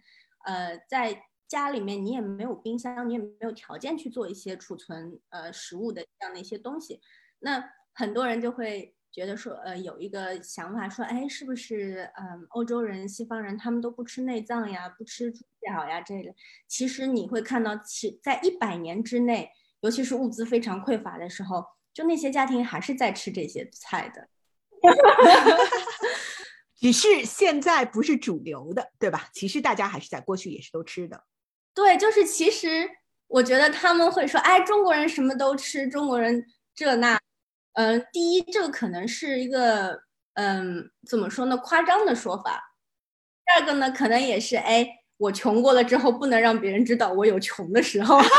[0.46, 7.00] 呃，在家里面你也没有冰箱，你也没有条件去做一些储存呃食物的这样的一些东西，
[7.40, 8.96] 那很多人就会。
[9.12, 16.32] 觉得说，呃，有一个想法说，哎，是不是，嗯，欧洲人、西方人他们都不吃内脏呀，不吃猪脚呀这类？
[16.68, 19.50] 其实你会看到，其在一百年之内，
[19.82, 21.64] 尤其是物资非常匮乏的时候，
[21.94, 24.28] 就那些家庭还是在吃这些菜的，
[26.76, 29.30] 只是现在不是主流的，对吧？
[29.34, 31.24] 其实大家还是在过去也是都吃的。
[31.74, 32.90] 对，就是其实
[33.28, 37.20] 我觉得他们会说，哎，中国人什么都吃，中国人这那。
[37.74, 40.02] 嗯，第一，这个可能是一个，
[40.34, 42.74] 嗯，怎么说呢，夸张的说法。
[43.46, 48.20] 第二个呢，可能也是，哎，我穷过了之后，不能让别人知道我有穷的时候。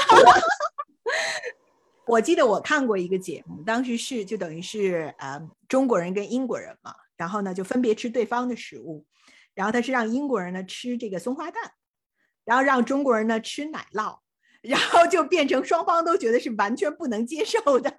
[2.07, 9.05] 我记得我看过一个节目，当时是就等于是，呃，中国人跟英国人嘛，然后呢就分别吃对方的食物，
[9.55, 11.73] 然后他是让英国人呢吃这个松花蛋，
[12.45, 14.19] 然后让中国人呢吃奶酪，
[14.61, 17.91] 然后就变成双方都觉得是完全不能接受的。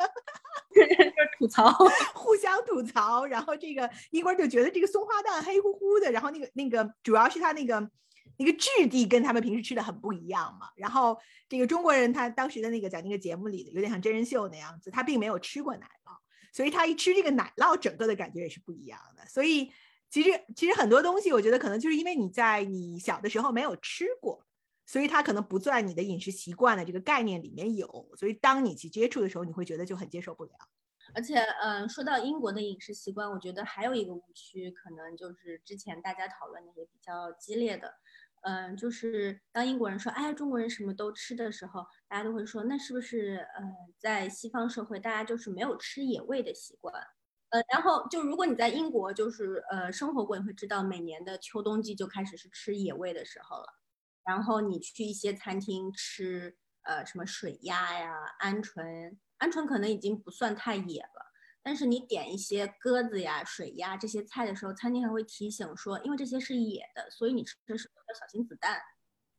[0.74, 1.70] 就是吐槽，
[2.14, 7.90] 互相吐槽，然后这个英国人就觉得这个松花蛋黑乎乎的，然后那个那个主要是它那个
[8.38, 10.70] 那个质地跟他们平时吃的很不一样嘛。
[10.76, 11.18] 然后
[11.50, 16.18] 这个中国人他当时的那个在那个节目里的有点像真人秀那样子，他并没有吃过奶酪，
[16.54, 19.26] 所以他一吃这个奶酪，整个的感觉也是不一样的。
[19.28, 19.72] 所以
[20.10, 24.46] 其实其实很多东西，我觉得可能就是因为你在你小的时候没有吃过。
[24.84, 30.52] 所以它可能不在你的饮食习惯的这个概念里面有，所以当你去接触的时候，你会觉得就很接受不了。
[31.14, 37.94] 而且，嗯，说到英国的饮食习惯，我觉得还有一个误区，可能就是之前大家讨论的也比较激烈的，
[38.42, 43.64] 嗯，就是当英国人说“哎，中国人什么都吃”的时候，大家都会说，那是不是，呃，
[44.00, 46.94] 在西方社会，大家就是没有吃野味的习惯？
[47.50, 53.68] 呃，然后就如果你在英国就是呃生活过，你会知道每年的秋冬季就开始是吃野味的时候了。
[54.26, 61.31] 然后你去一些餐厅吃，呃，什么水鸭呀、鹌鹑，鹌鹑可能已经不算太野了，
[61.64, 68.82] 但是你点一些鸽子呀、水鸭这些菜的时候，餐厅还会提醒说，因为这些是野的，所以你吃的时候要小心子弹，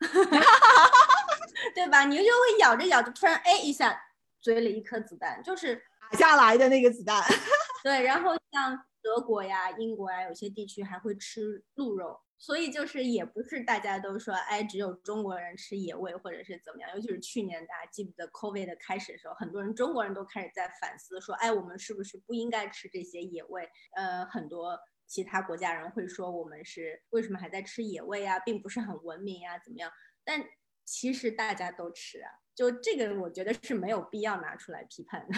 [1.74, 2.04] 对吧？
[2.04, 4.00] 你就会咬着咬着，突然哎一下，
[4.40, 5.82] 嘴里一颗子弹，就是
[6.12, 7.22] 打下来的那个子弹。
[7.82, 12.20] 对，然后像德国呀、英国呀，有些地区还会吃鹿肉。
[12.42, 16.90] 所以就是也不是大家都说，哎，只有中国人吃野味或者是怎么样。
[16.92, 23.70] 尤其是去年大家记不得 COVID 的开始的时候，很多人中国人都开始在反思，说，哎，我们是不是不应该吃这些野味？
[23.94, 24.76] 呃，很多
[25.06, 29.88] 其他国家人会说，我们是为什么还在吃野味啊，并不是很文明呀，怎么样？
[30.24, 30.44] 但
[30.84, 35.34] 其实大家都吃啊，就这个我觉得是没有必要拿出来批判的。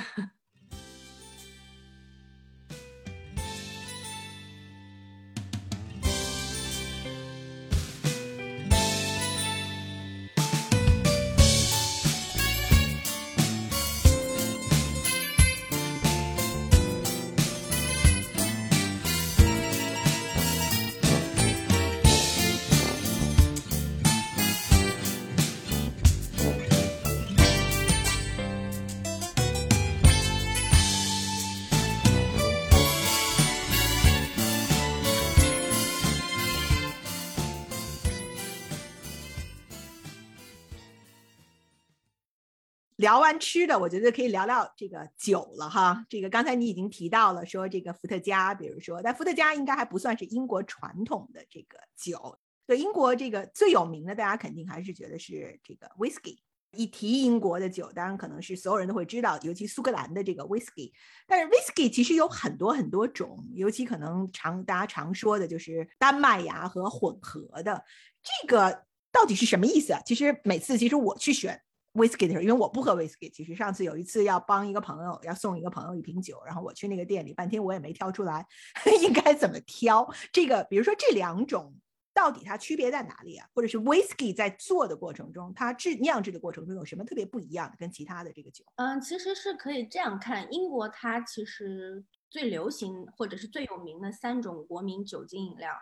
[43.05, 46.07] 聊完吃的，我觉得可以聊聊这个酒了哈。
[46.09, 52.38] 这个刚才你已经提到了，说这个伏特加，比如说，但伏特加应该还不算是英国传统的这个酒。
[52.67, 56.38] 对，英国这个最有名的，大家肯定还是觉得是这个 whisky。
[56.73, 60.90] 一提英国的酒，当然可能是所有人都会知道，尤其苏格兰的这个 whisky。
[61.27, 67.85] 但是 whisky 其实有很多很多种，尤其可能常大家常说的就是丹麦芽和混合的。
[68.23, 70.00] 这个到底是什么意思啊？
[70.07, 71.61] 其实每次其实我去选。
[71.94, 73.32] Whisky 的时候，因为我不喝 whisky。
[73.32, 78.46] 其实上次有一次要帮一个朋友，要送一个朋友一瓶酒，然后我去那个店里，半天我也没挑出来
[79.02, 80.08] 应该怎么挑。
[80.32, 81.74] 这个，比如说这两种
[82.12, 83.48] 到底它区别在哪里啊？
[83.54, 88.64] 或者是 whisky 在做的过程中，它制酿制的过程中有什么特别不一样的，跟其他的这个酒？
[88.76, 95.72] 嗯，其实是可以这样看，英国它其实最流行或者是最有名的三种国民酒精饮料，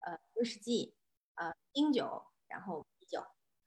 [0.00, 0.94] 呃，威士忌，
[1.34, 2.86] 呃，英酒，然后。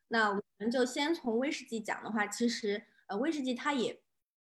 [0.07, 4.01] 那我们就先从威士忌讲的话，其实呃，威士忌它也。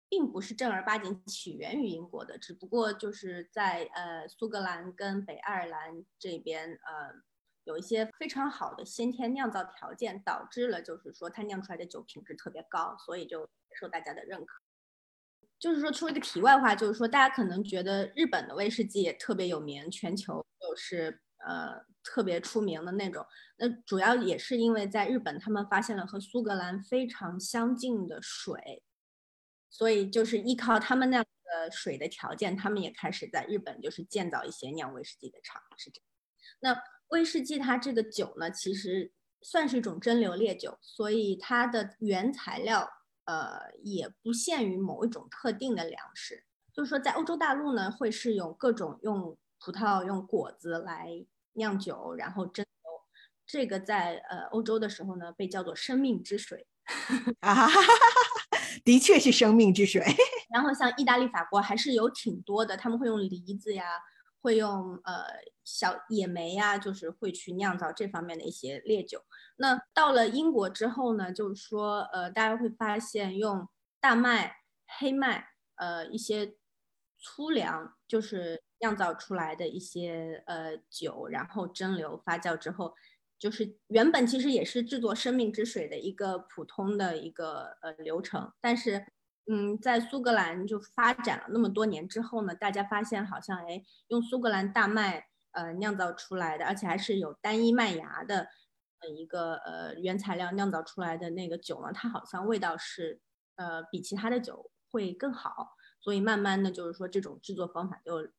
[0.09, 7.15] 并不是正儿八经起源于英国的，只不过就是在呃苏格兰跟北爱尔兰这边，呃
[7.63, 14.61] 有一些非常好的先天酿造条件，导致了就是说它酿出来的酒品质特别高，所以就受大家的认可。
[15.57, 23.25] 就是说出一个题外话，就是说大家可能觉得日本的威士忌也特别有名，全球就是呃特别出名的那种。
[23.57, 28.83] 那主要也是因为在日本他们发现了和苏格兰非常相近的水。
[29.69, 36.05] 所以就是依靠他们那样的水的条件，他们也开始在日本就是建造一些酿威士忌的厂，是这样。
[36.59, 42.87] 那威士忌它这个酒呢，其实算是一种蒸馏烈酒，所以它的原材料
[43.25, 46.45] 呃也不限于某一种特定的粮食。
[46.71, 52.67] 就是说，在欧洲大陆呢，会是有各种用葡萄、用果子来酿酒，然后蒸馏。
[53.45, 56.65] 这个在呃欧洲的时候呢，被叫做生命之水。
[57.39, 60.03] 啊哈哈哈哈的确是生命之水。
[60.53, 63.85] 然后像意大利、法国还是有挺多的，他们会用梨子呀，
[64.41, 65.23] 会用呃
[65.63, 69.23] 小野莓呀，就是会去酿造这方面的一些烈酒。
[69.57, 73.67] 那到了英国之后呢，就是说呃大家会发现用
[73.99, 74.57] 大麦、
[74.99, 76.55] 黑麦呃一些
[77.19, 82.93] 粗粮，就是酿造出来的一些呃酒，然后蒸馏发酵之后。
[83.39, 89.05] 就是原本其实也是制作生命之水的一个普通的一个呃流程，但是
[89.51, 98.47] 嗯，在苏格兰就发展了那么多年之后呢，大家发现好像哎，用苏格兰大麦呃酿造出来的，而且还是有单一麦芽的
[99.01, 103.19] 呃一个呃原材料酿造出来的那个酒呢，它好像味道是
[103.57, 108.29] 呃比其他的酒会更好，所以慢慢的就是说这种制作方法就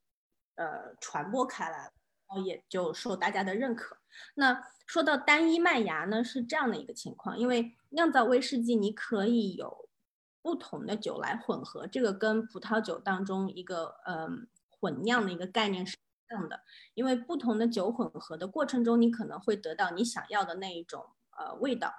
[0.57, 1.91] 呃传播开来。
[2.27, 3.99] 然后也就受大家的认可。
[4.35, 9.91] 那说到单一麦芽呢，是这样的一个情况，因为酿造威士忌，你可以有
[10.41, 16.63] 不同的酒来混合，这个跟葡萄酒当中一个嗯混酿的一个概念是一样的。
[16.95, 21.05] 因为不同的酒混合的过程中，你可能会得到你想要的那一种
[21.37, 21.93] 呃味道。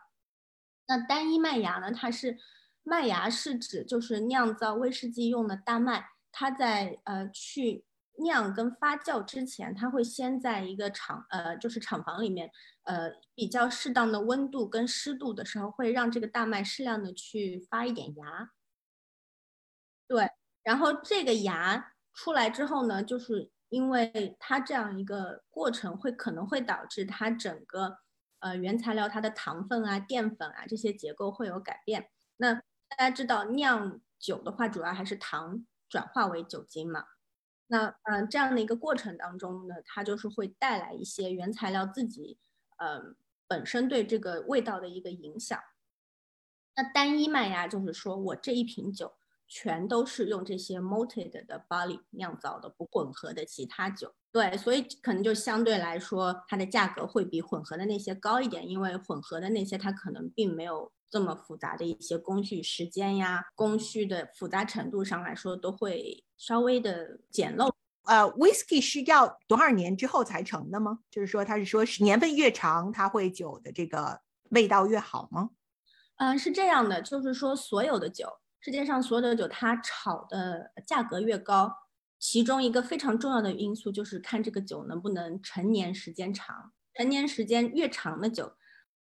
[0.87, 2.39] 那单一麦芽呢，它是
[2.81, 7.85] 麦芽是指就是酿造威士忌用的大麦，它在呃去。
[8.19, 12.49] 酿跟发酵之前，它会先在一个厂，呃，就是厂房里面，
[12.83, 18.51] 呃，比较适当的温度跟湿度的时候，会让这个大麦适量的去发一点芽。
[20.07, 20.29] 对，
[20.63, 27.97] 然后这个芽出来之后呢，就是因为它这样一个过程，会可能会导致它整个，
[28.39, 32.09] 呃，原材料它的糖分啊、淀粉啊这些结构会有改变。
[32.37, 37.03] 那大家知道酿酒的话，主要还是糖转化为酒精嘛。
[37.67, 42.37] 那嗯，这样的一个过程当中呢，它就是会带来一些原材料自己，
[42.77, 43.15] 嗯，
[43.47, 45.59] 本身对这个味道的一个影响。
[46.75, 49.13] 那单一麦芽就是说我这一瓶酒
[49.47, 54.13] 全都是用这些 malted 的 barley 酿造的，不混合的其他酒。
[54.31, 60.91] 对，所以可能就相对来说它的价格会比混合的那些高一点，因为混合的那些它可能并没有。
[61.09, 67.71] 这么复杂的一些工序时间呀，工序的复杂程度上来说，都会稍微的简陋。
[68.03, 70.99] 呃，whisky 是要多少年之后才成的吗？
[71.09, 75.49] 就是说，它是说是年份越长，它会酒的这个味道越好吗？
[76.17, 78.27] 嗯，是这样的，就是说，所有的酒，
[78.59, 81.71] 世界上所有的酒，它炒的价格越高，
[82.19, 86.73] 其中一个非常重要的因素就是看这个酒能不能陈年时间长。
[86.93, 88.55] 陈年时间越长的酒，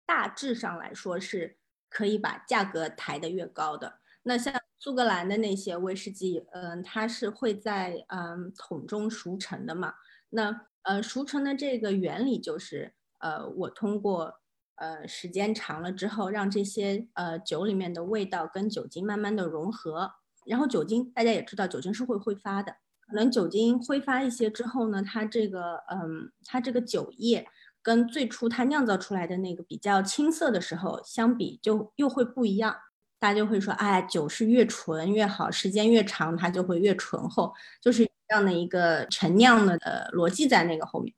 [0.06, 1.58] 大致上来说是。
[1.96, 9.94] 可以把价格抬得越高的，那像苏格兰的那些威士忌，嗯，它是会在嗯桶中熟成的嘛？
[10.32, 14.42] 那呃熟成的这个原理就是，呃，我通过
[14.76, 20.12] 呃时间长了之后，让这些呃酒里面的味道跟酒精慢慢的融合，
[20.46, 22.76] 然后酒精大家也知道，酒精是会挥发的，
[23.08, 27.48] 可能酒精挥发一些之后呢，它这个嗯它这个酒液。
[27.86, 32.76] 跟最初它酿造出来的那个比较青涩的时候相比，就又会不一样。
[33.20, 41.14] 大家就会说，哎，酒是越纯越好，时间越长它就会越醇厚，就是这样的一个陈酿的呃逻辑在那个后面。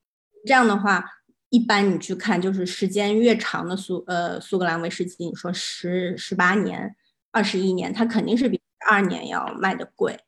[0.45, 1.05] 这样的话，
[1.47, 6.93] 一般你去看，就是时间越长的苏呃苏格兰威士忌，你说十十八年、
[7.31, 8.59] 二十一年，它肯定是比
[8.89, 10.19] 二年要卖的贵。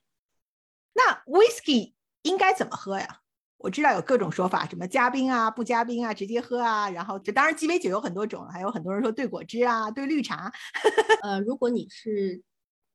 [0.94, 3.20] 那 whisky 应该怎么喝呀？
[3.60, 10.50] 我知道有各种说法，什么加冰啊、不加冰啊、直接喝啊，然后这当然鸡尾酒有很多种，还有很多人说兑果汁啊、兑绿茶。
[11.24, 12.42] 呃，如果你是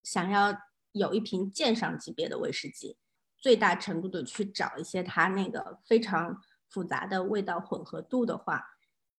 [0.03, 0.55] 想要
[0.93, 2.97] 有一瓶鉴赏级别的威士忌，
[3.37, 6.41] 最大程度的去找一些它那个非常
[6.71, 8.65] 复杂的味道混合度的话，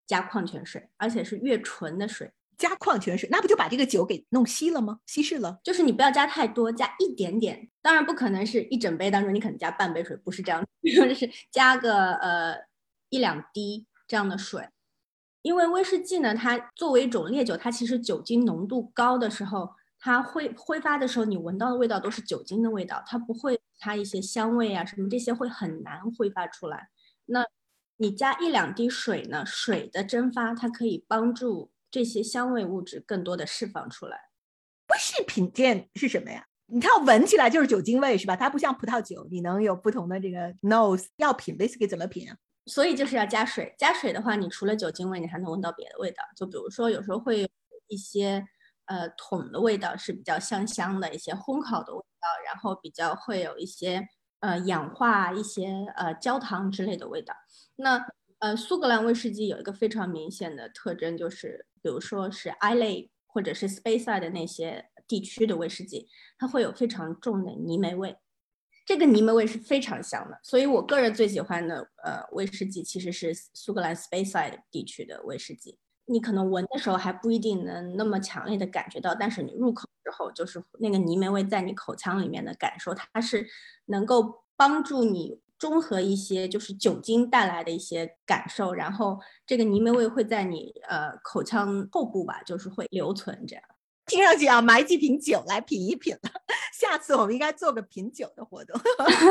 [0.07, 2.33] 加矿泉水，而且是越纯的水。
[2.57, 4.99] 加矿泉水，那不就把这个酒给弄稀了吗？
[5.05, 5.59] 稀释了。
[5.63, 7.69] 就是你不要加太多，加一点点。
[7.81, 12.55] 当然不可能是一整杯当中你可能加半杯水，不是这样， 就是加个呃
[13.09, 14.67] 一两滴这样的水。
[15.41, 26.89] 因为威士忌呢，它作为一种烈酒，它其实酒精浓度高的时候，它会挥发的时候，你闻到的味道都是酒精的味道，它不会它一些香味啊什么这些会很难挥发出来。
[27.25, 27.45] 那
[27.97, 31.69] 你加一两滴水呢，水的蒸发它可以帮助。
[31.95, 34.19] 这些香味物质更多的释放出来。
[34.85, 36.45] 不是品鉴是什么呀？
[36.65, 38.35] 你看闻起来就是酒精味是吧？
[38.35, 41.05] 它不像葡萄酒，你能有不同的这个 nose。
[41.15, 42.35] 要品 whisky 怎么品啊？
[42.65, 43.73] 所以就是要加水。
[43.77, 46.21] 加水的话，你除了酒精味，你还能闻到别的味道。
[46.35, 47.47] 就比如说，有时候会有
[47.87, 48.45] 一些
[48.87, 54.05] 呃桶的味道是比较香香的，一些烘烤的味道，然后比较会有一些
[54.41, 57.33] 呃氧化一些呃焦糖之类的味道。
[57.77, 58.05] 那
[58.39, 61.65] 呃苏格兰威士忌有一个非常明显的特征就是。
[61.85, 68.17] 比如说是 Ilay 或者是 Speyside 的那些地区的威士忌，它会有非常重的泥煤味，
[68.87, 70.39] 这个泥煤味是非常香的。
[70.41, 75.77] 所以我个人最喜欢的呃威士忌其实是苏格兰 Speyside 地区的威士忌。
[76.05, 83.47] 你可能闻的时候还不一定能那么强烈的感觉到，但是你入口之后，就是那个泥煤味在你口腔里面的感受，它是
[83.85, 85.39] 能够帮助你。
[85.57, 93.63] 中和一些就是酒精带来的一些感受，然后这个泥煤味会在你呃口腔后部吧，就是会留存这样。
[94.07, 96.31] 听上去要买几瓶酒来品一品了，
[96.79, 98.79] 下次我们应该做个品酒的活动。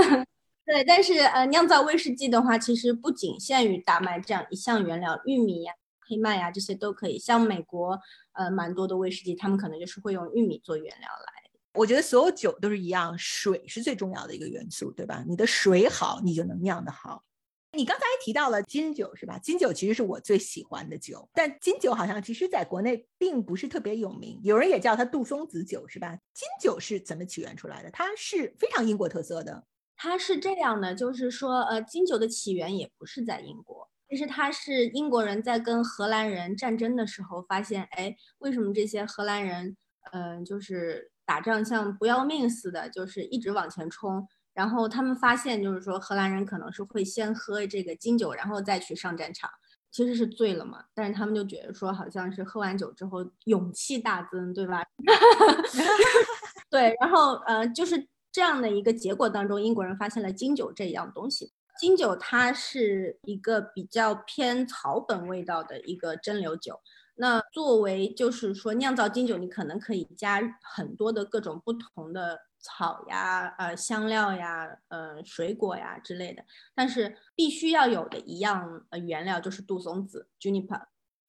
[0.67, 5.75] 对，但是呃酿造威士忌的话，其实不仅限于大麦这样一项原料，玉米呀、
[6.09, 7.19] 黑麦呀这些都可以。
[7.19, 8.01] 像美国
[8.33, 11.34] 呃蛮多的威士忌，他们可能就是会用玉米做原料来。
[11.75, 15.25] 我觉得所有酒都是一样，水是最重要的一个元素，对吧？
[15.27, 17.25] 你的水好，你就能酿得好。
[17.73, 19.37] 你刚才提到了金酒，是吧？
[19.39, 26.17] 金酒其实是我最喜欢的酒，但金酒好像其实在国内并不是特别有名，有人也叫它杜松子酒，是吧？
[26.33, 27.91] 金酒是怎么起源出来的？
[27.91, 29.65] 它是非常英国特色的。
[29.97, 39.77] 它是这样的，就是说，呃，金酒的起源也不是在英国，其实它是英国人在跟荷兰人战争的时候发现，哎，为什么这些荷兰人，
[40.13, 41.11] 嗯，就是。
[41.25, 44.27] 打仗像不要命似的，就是一直往前冲。
[44.53, 49.51] 然后他们发现，就是说荷兰人可能是会先喝这个金酒，然后再去上战场，
[49.91, 50.85] 其实是醉了嘛。
[50.95, 54.85] 但是他们就觉得说，好像是喝完酒之后勇气大增，对吧？
[56.71, 61.53] 对，然后呃，就是这样的一个结果当中，英国人发现了金酒这一样东西。
[61.77, 66.79] 金酒它是一个比较偏草本味道的一个蒸馏酒。
[67.17, 76.45] 那作为就是说酿造金酒，你可能可以加很多的各种不同的草呀、呃香料呀、呃水果呀之类的，
[76.75, 80.87] 但是必须要有的一样呃原料就是杜松子 （juniper），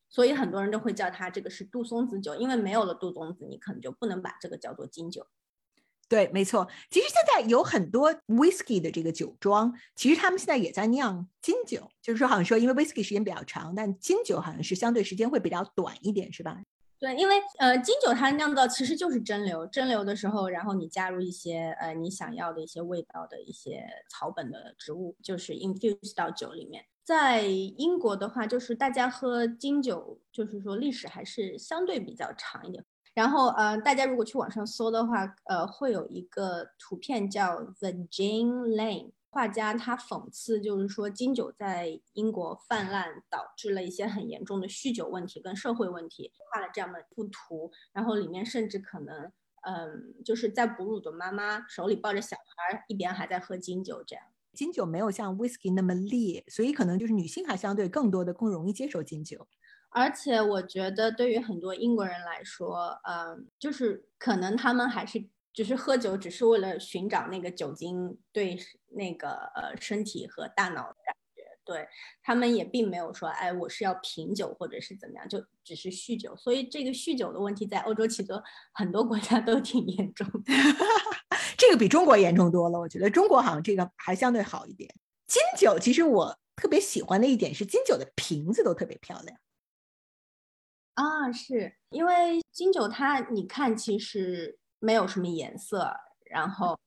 [0.09, 5.27] 所以很多人都会叫它这个是杜松子酒，因为没有了杜松子，你可能就不能把这个叫做金酒。
[6.07, 6.67] 对，没错。
[6.91, 11.89] 其实现在有很多 whisky 的这个酒庄，其实他们现在也在酿金酒。
[12.01, 16.61] 就是说，好像说，因为 whisky 时间比较长，但金酒好像是相对时间会比较短一点，是吧？
[16.99, 26.85] 对，因为呃，金酒它酿造其实就是蒸馏，蒸馏的时候，然后你加入一些呃你想要的一些味道的一些草本的植物，就是 infuse 到酒里面。
[27.03, 32.83] 在英国的话，就是大家喝金酒，就是说历史还是相对比较长一点。
[33.15, 47.71] 然后，呃，大家如果去网上搜的话，呃，会有一个图片叫 The Jane Lane 画家，他讽刺就是说金酒在英国泛滥，导致了一些很严重的酗酒问题跟社会问题，画了这样的一幅图。
[47.93, 49.31] 然后里面甚至可能，
[49.65, 54.25] 嗯，就是在哺乳的妈妈手里抱着小孩，一边还在喝金酒，这样。
[54.53, 59.47] 金酒没有像 Whisky 那么烈，所以可能就是女性还相对更多的更容易接受金酒。
[59.95, 71.43] 而且我觉得，对于很多英国人来说，嗯，就是可能他们还是只是喝酒，只是为了寻找那个酒精对那个呃身体和大脑的感觉。
[71.63, 71.87] 对
[72.21, 76.35] 他们也并没有说，哎，我是要品酒或者是怎么样，就只是酗酒。
[76.35, 78.27] 所以这个酗酒的问题在欧洲其实
[78.73, 80.53] 很多国家都挺严重的，
[81.57, 82.77] 这个比中国严重多了。
[82.77, 84.93] 我觉得中国好像这个还相对好一点。
[85.25, 89.35] 金酒其实我特别喜欢的一点是，金酒的瓶子都特别漂亮。
[90.95, 95.93] 啊，是因为金酒它，你看其实没有什么颜色，
[96.25, 96.79] 然后，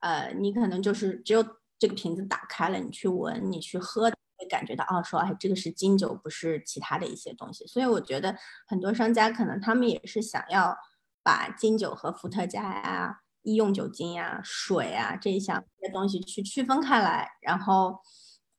[0.00, 1.44] 呃，你可能就是只有
[1.78, 7.66] 这个瓶子打开了，你去闻，你去喝，会感觉到哦，说哎，这个是金酒，不是其他的一些东西。
[7.66, 8.34] 所以我觉得
[8.66, 10.74] 很多商家可能他们也是想要
[11.22, 17.98] 把金酒和伏特加呀、医用酒精呀、水啊这一项些东西去区分开来，然后，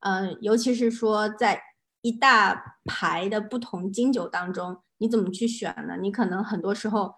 [0.00, 1.60] 嗯，尤其是说在
[2.02, 5.96] 一大排的不同金酒当中，你怎么去选呢？
[6.00, 7.14] 你可能很多时候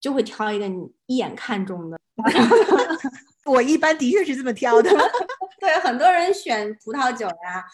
[0.00, 1.98] 就会挑一个你一眼看中的。
[3.46, 4.90] 我一般的确是这么挑的。
[5.60, 7.64] 对，很多人选葡萄酒呀，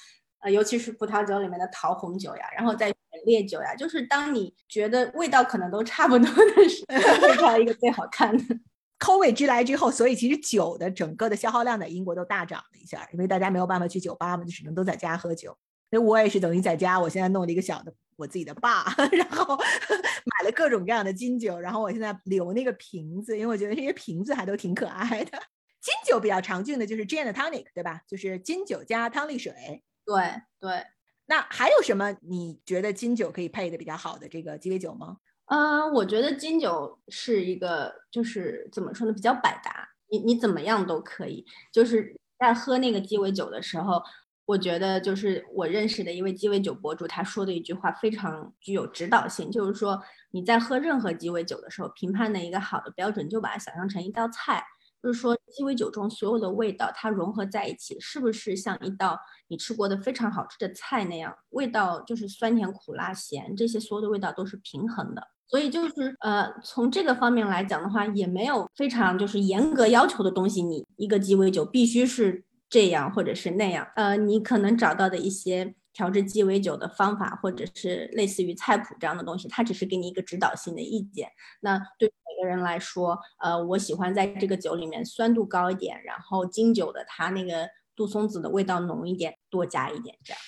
[0.40, 8.44] 呃，尤其是葡萄酒里面的桃红酒呀，然后再选烈酒呀，就是当你觉得味道可能都差不多的时候，会挑一个最好看的。
[8.98, 15.56] 口味之来之后，所以其实酒的整个的消耗量在英国都大涨了一下，因为大家没有办法去酒吧嘛，就只能都在家喝酒。
[15.90, 25.38] 所以我也是等于在家，我现在弄了一个小的我自己的坝， 然后买了各种各样的金酒，然后我现在留那个瓶子，因为我觉得这些瓶子还都挺可爱的。
[25.80, 28.02] 金酒比较常见的就是 gin and tonic，对吧？
[28.06, 29.82] 就是金酒加汤力水。
[30.04, 30.22] 对
[30.60, 30.84] 对。
[31.26, 35.16] 那还有什么你觉得金酒可以配的比较好的这个鸡尾酒吗？
[35.46, 41.46] 嗯，我觉得金酒是一个，就是怎么说呢，比较百搭，你你怎么样都可以。
[41.72, 44.02] 就是在喝那个鸡尾酒的时候，
[44.50, 54.60] 我觉得就是我认识的一位鸡尾酒博主，他说的一句话非常具有指导性，就是说你在喝任何鸡尾酒的时候，评判的一个好的标准，就把它想象成一道菜。
[55.00, 61.32] 就是说，鸡尾酒中所有的味道，它融合在一起，是不是像一道你吃过的非常好吃的菜那样？
[61.50, 65.28] 味道就是酸甜苦辣咸，这些所有的味道都是平衡的。
[65.46, 70.60] 所以就是呃，从这个方面来讲的话，也没有非常就是严格要求的东西。
[70.60, 73.86] 你一个鸡尾酒必须是这样或者是那样。
[73.96, 81.28] 呃，你可能找到的一些调制鸡尾酒的方法，或者是类似于菜谱这样的东西，它只是给你一个指导性的意见。
[81.60, 82.30] 那对每。
[82.40, 90.40] 个人来说，呃，我喜欢在这个酒里面酸度高一点，然后金酒的它那个杜松子的味道浓一点，多加一点这样。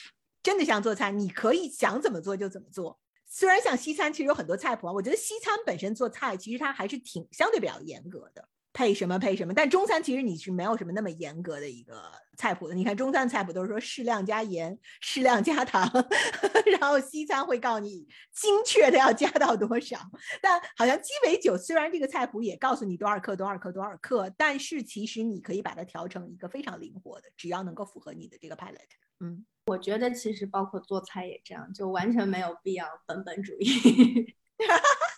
[0.42, 2.98] 真的像做菜，你可以想怎么做就怎么做。
[3.26, 8.48] 虽然像西餐其实有很多菜谱啊，我觉得西餐本身做菜其实它还是挺相对比较严格的。
[8.72, 12.74] 配什么配什么，但中餐其实你是没有什么那么严格的一个菜谱的。
[12.74, 15.86] 你看中餐菜谱都是说适量加盐，适量加糖，
[16.80, 19.98] 然后西餐会告诉你精确的要加到多少。
[20.40, 28.96] 但好像鸡尾酒虽然这个菜谱也告诉你多少克多少克多少克，但是其实你可以把它调成一个非常灵活的，只要能够符合你的这个 palate。
[29.20, 34.34] 嗯，我觉得其实包括做菜也这样，就完全没有必要本本主义。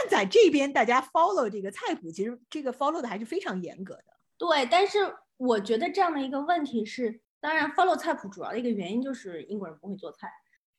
[0.00, 4.04] 但在这边，大家 follow 这个菜谱，其实这个 follow 的还是非常严格的。
[4.36, 4.98] 对，但是
[5.36, 10.30] 我觉得这样的一个问题是，当然 follow 菜谱主要的一个原因就是英国人不会做菜，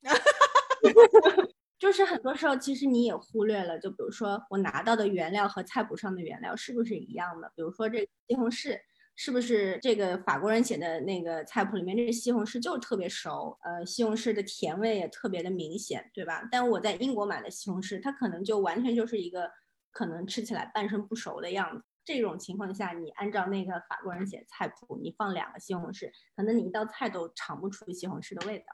[1.77, 7.51] 就是很多时候其实你也忽略了，就比如说我拿到的原料和菜谱上的原料是不是一样的？
[7.55, 8.79] 比如说这西红柿。
[9.21, 16.47] 是不是这个法国人写的那个菜谱里面，这个西红柿就特别熟，呃，西红柿的甜味也特别的明显，对吧？
[16.49, 19.51] 但我在英国买的西红柿，它可能就完全就是一个
[19.91, 21.83] 可能吃起来半生不熟的样子。
[22.05, 28.65] 这种情况下，你按照那个法国人写菜谱，你放两个西红柿，可能你一道菜都尝不出西红柿的味道。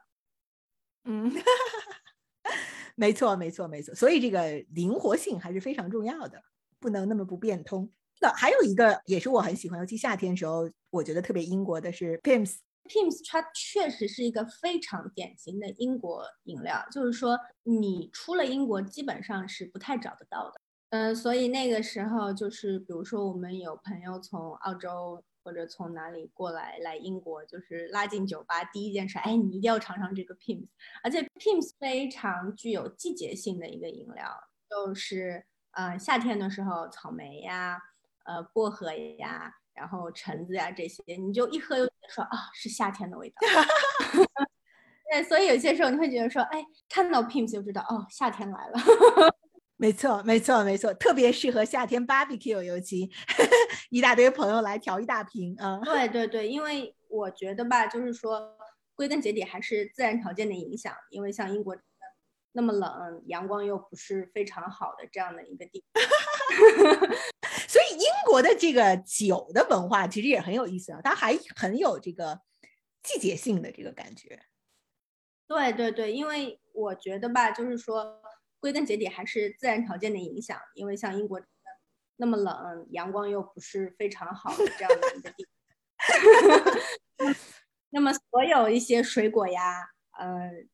[1.06, 1.32] 嗯，
[2.96, 3.96] 没错，没错，没错。
[3.96, 6.43] 所以这个灵活性还是非常重要的，
[6.80, 7.91] 不能那么不变通。
[8.22, 12.57] 那还有一个也是我很喜欢，尤其夏天时候，我觉得特别英国的是 Pims。
[12.88, 20.61] Pims 它确实是一个非常典型的英国饮料，就是说你出了英国基本上是不太找得到的。
[20.91, 30.68] 嗯，所以那个时候就是比如说我们有朋友从澳洲或者从哪里过来来英国，就是拉进酒吧第一件事，哎，你一定要尝尝这个 Pims。
[31.03, 34.32] 而且 Pims 非常具有季节性的一个饮料，
[34.70, 37.80] 就是呃夏天的时候草莓呀。
[38.26, 43.36] 呃，薄荷呀，然后橙子呀，这些你就一喝就觉得说啊，是夏天的味道。
[45.11, 48.73] 对，所以有些时候你会觉得说，哎，看到 Pims 就知道哦，夏天来了。
[49.78, 53.09] 没错，没错，没错，特别适合夏天 barbecue，尤其
[53.91, 55.80] 一大堆朋友来调一大瓶啊。
[55.84, 58.57] 对对对，因为我觉得吧，就是说
[58.95, 61.76] 归根结底还是自然条件的影响，因为像英国
[62.53, 66.01] 那么冷，阳光又不是非常好的这样的一个地方。
[68.26, 72.41] 国的这个酒的文化其实也很有意思啊，它还很有这个
[73.03, 74.41] 季节性的这个感觉。
[75.47, 78.21] 对对对，因为我觉得吧，就是说
[78.59, 81.41] 归根结底还是自然条件的影响，因为像英国
[82.17, 85.45] 那么冷，阳光又不是非常好的这样的一个地
[87.17, 87.36] 方，
[87.91, 90.65] 那么所有一些水果呀，呃。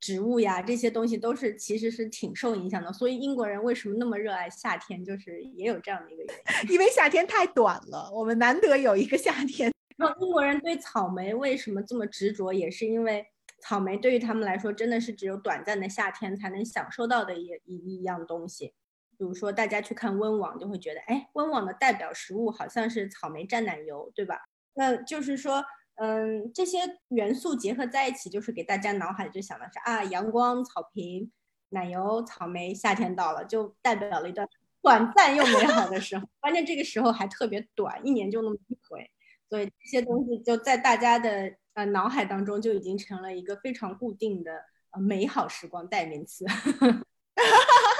[0.00, 6.34] 植物呀，这些东西都是其实是挺受影响的，所以英国人为什么那么热爱夏天，就是也有这样的一个原
[6.64, 13.26] 因， 因为夏天太短了，我们难得有一个夏天 然后英国人对草莓为什么这么执着，也是因为
[13.60, 18.72] 草莓对于他们来说真的是只有短暂的夏天才能享受到的一一一样东西。
[19.18, 24.40] 比如说大家去看温网，就会觉得，哎，温网的代表食物好像是草莓蘸奶油，对吧？
[24.72, 25.62] 那就是说，
[26.02, 26.78] 嗯，这些
[27.08, 31.30] 元素结合在一起，就是给大家脑海就想的是啊，阳光、草坪、
[31.68, 34.48] 奶油、草莓，夏天到了，就代表了一段
[34.80, 36.26] 短暂又美好的时候。
[36.40, 39.10] 关键这个时候还特别短，一年就那么一回。
[39.50, 44.52] 所以这些东西就在大家的呃脑海当中就已经成了一个非常固定的
[44.92, 46.46] 呃美好时光代名词。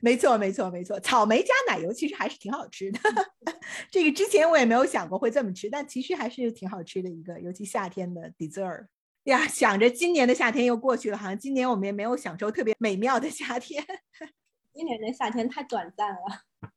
[0.00, 0.98] 没错，没错，没错。
[1.00, 2.98] 草莓加奶油其实还是挺好吃的。
[3.90, 8.86] 这个之前我也没有想过会这么吃，但其实还是挺好吃的一个，尤其夏天的 dessert
[9.24, 9.46] 呀。
[9.46, 13.84] 想着今年的夏天又过去了，好像今年我们也没有享受特别美妙的夏天。
[14.72, 16.20] 今年的夏天太短暂了。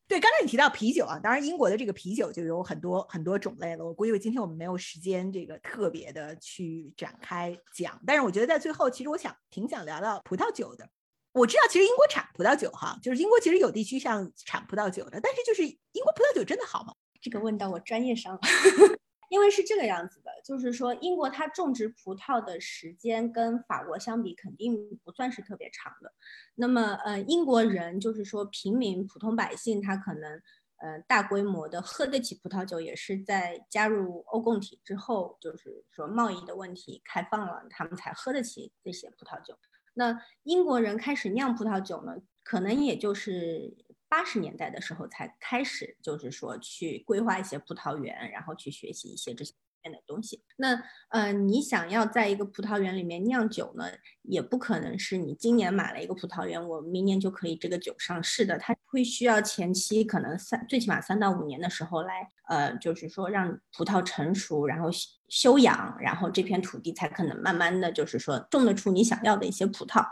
[0.08, 3.86] 对，刚才你提到啤酒啊，当然英国的这个啤酒就有很多很多种类了。
[3.86, 10.90] 我估计今天我们没有时间这个特别的去展开讲，但是我觉得在最后，其实我想挺想聊聊葡萄酒的。
[11.34, 16.94] 我知道其实英国产葡萄酒哈，就是英国其实有地区像产葡萄酒的，但是就是英国葡萄酒真的好吗？
[17.22, 18.40] 这个问到我专业上了。
[19.30, 26.14] 因为是这个样子的，就是说英国它种植葡萄的时间跟法国相比，肯定不算是特别长的。
[26.54, 30.40] 那么，呃，英国人就是说平民普通百姓，他可能，
[30.78, 39.58] 呃，大规模的喝得起葡萄酒，也是在加入欧共体之后，就是说贸易的问题开放了，他们才喝得起这些葡萄酒。
[39.94, 43.78] 那英国人开始酿葡萄酒呢，可能也就是。
[44.10, 49.52] 八十年代的时候才开始，就是说去规划一些葡萄园，然后去学习一些这些
[49.84, 50.42] 面的东西。
[50.58, 53.86] 那呃，你想要在一个葡萄园里面酿酒呢，
[54.24, 58.58] 也不可能是你今年买了一个葡萄园，我明年就可以这个酒上市的。
[58.58, 64.90] 它会需要前期可能三最起码三到五年的时候来，呃，就是说让葡萄成熟，然后
[65.28, 70.06] 休养，然后这片土地才可能慢慢的就是说种得出你想要的一些葡萄。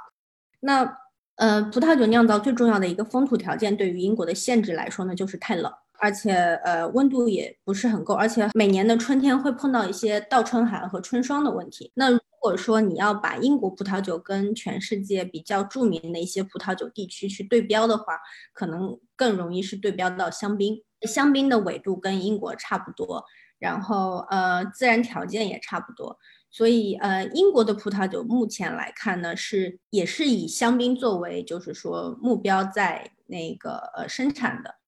[0.59, 0.97] 那。
[1.35, 6.33] 呃，葡萄酒酿造最重要的一个风土条件，对于英国的限制来说呢，就是太冷，而且
[6.65, 11.91] 呃温度也不是很够，而且每年的春天会碰到一些倒春寒和春霜的问题。
[11.93, 18.17] 那如果说你要把英国葡萄酒跟全世界比较著名的一些葡萄酒地区去对标的话，
[18.51, 20.81] 可能更容易是对标到香槟。
[21.03, 23.23] 香槟的纬度跟英国差不多，
[23.59, 26.17] 然后呃自然条件也差不多。
[26.49, 34.80] 所以，呃，英国的葡萄酒目前来看呢，是也是以香槟作为，就是说目标在那个呃生产的。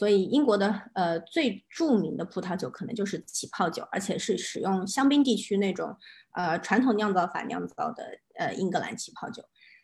[0.00, 5.94] 所以，英国的呃最著名的葡萄酒可能就是起泡酒，而且是使用香槟地区那种
[6.32, 8.02] 呃传统酿造法酿造的
[8.36, 9.42] 呃英格兰起泡酒。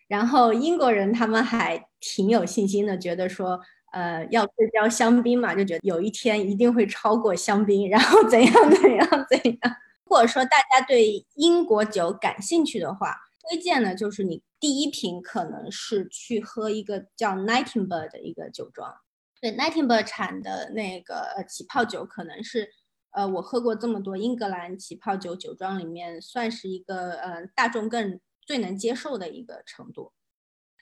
[0.08, 3.60] 然后，英国人他们还挺有信心的，觉得说，
[3.92, 9.76] 呃，要对标香槟嘛，就觉得有一天一定会超过香槟，然后怎样怎样怎样。
[10.04, 13.14] 如果说大家对英国酒感兴趣的话，
[13.50, 18.94] 推荐呢就是你第一瓶可能是去喝一个叫 Nightingale 的一个酒庄。
[19.40, 22.68] 对，Nightingale 产的那个呃起泡酒，可能是
[23.10, 30.12] 呃我喝过这么多英格兰起泡酒酒庄里面，算是一个呃大众更最能接受的一个程度。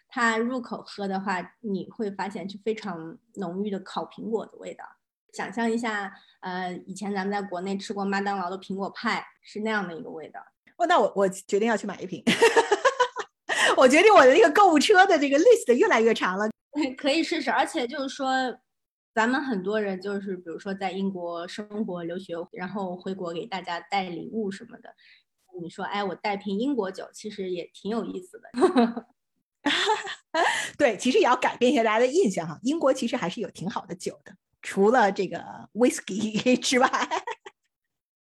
[0.09, 4.85] 它入口喝的话，你会发现是非常浓郁的烤苹果的味道。
[5.33, 10.41] 想象一下，呃，以前咱们在国内吃过麦当劳的苹果派，是那样的一个味道。
[10.77, 12.23] 哦，那我我决定要去买一瓶。
[13.77, 16.49] 我决定我的那个购物车的这个 list 越来越长了。
[16.97, 18.29] 可以试试，而且就是说，
[19.15, 24.95] 咱们很多人就是，比如说在英国生活留学，然后回国给大家带礼物什么的。
[25.63, 29.07] 你说，哎，我带瓶英国酒，其实也挺有意思的。
[30.77, 32.59] 对，其实也要改变一下大家的印象哈。
[32.65, 34.35] 英国其实还是有挺好的酒的。
[34.61, 35.39] 除了这个
[35.75, 36.89] whisky 之外，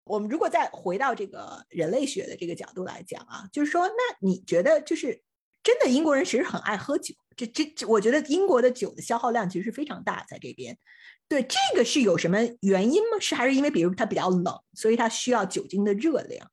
[0.04, 5.22] 我们如果再回到这个人类学的这个角度来讲啊，就是说，那你觉得就是
[5.62, 10.76] 真的英国人其实很爱喝酒，这这这，我觉得英国的酒的消耗量其实是非常大，在这边，
[11.28, 13.18] 对这个是有什么原因吗？
[13.20, 16.50] 是还是因为比如它比较冷，所以它需要酒精的热量，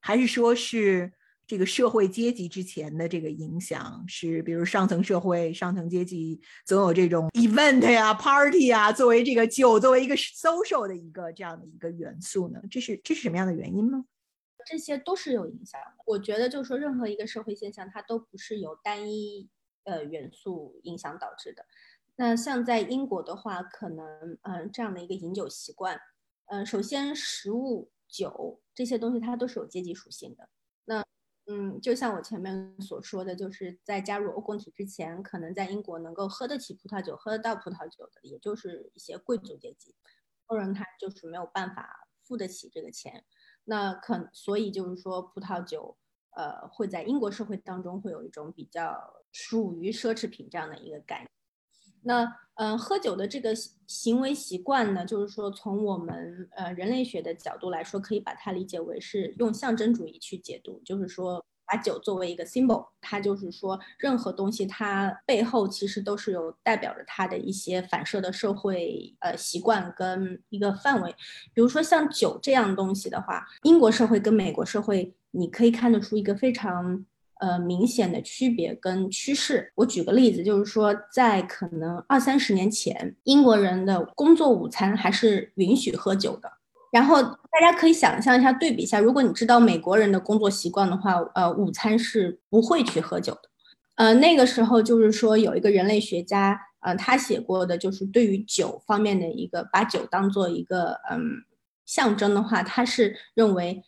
[0.00, 1.12] 还是说是？
[1.44, 12.62] 这个社会阶级之前的这个影响是，比如上层社会、上层阶级总有这种 event 呀、party 啊，作为这个酒作为一个 social 的一个这样的一个元素呢？
[12.70, 14.02] 这是这是什么样的原因呢？
[14.64, 16.02] 这些都是有影响的。
[16.06, 19.46] 我觉得就是说，任何一个社会现象，它都不是由单一
[19.84, 21.64] 呃元素影响导致的。
[22.16, 25.98] 那像在英国的话，可能嗯这样的一个饮酒习惯，
[26.46, 30.48] 嗯，首先食物、酒这些东西它都是有阶级属性的。
[30.84, 31.04] 那
[31.46, 39.96] 嗯，就像我前面所说的，就是在加入欧共体之前，可能在英国能够喝得起葡萄酒、喝得到葡萄酒的，也就是一些贵族阶级。
[40.46, 43.24] 富人他就是没有办法付得起这个钱。
[43.64, 45.96] 那可所以就是说，葡萄酒
[46.34, 48.96] 呃会在英国社会当中会有一种比较
[49.32, 51.28] 属于奢侈品这样的一个概念。
[52.02, 53.54] 那嗯，喝酒的这个
[53.86, 61.44] 行为习惯呢，就是说从我们呃人类学的角度来说，可以把它理解为是用象征主义去解读，就是说。
[61.64, 71.14] 把酒作为一个 symbol，它就是说，任何东西它背后其实都是有代表着它的一些反射的社会呃习惯跟一个范围。
[71.54, 77.04] 比如说像酒这样东西的话，英国社会跟美国社会，你可以看得出一个非常
[77.40, 79.72] 呃明显的区别跟趋势。
[79.74, 86.50] 我举个例子，就是说在可能二三十年前，英国人的工作午餐还是允许喝酒的。
[86.92, 93.40] 然后大家可以想象一下，对比一下，如果你知道美国人的工作习惯的话，呃，午餐是不会去喝酒的。
[93.94, 101.42] 呃，那个时候就是说有一个人类学家，呃，他写过的就是对于酒方面的一个把酒当做一个嗯
[101.86, 103.82] 象征的话，他是认为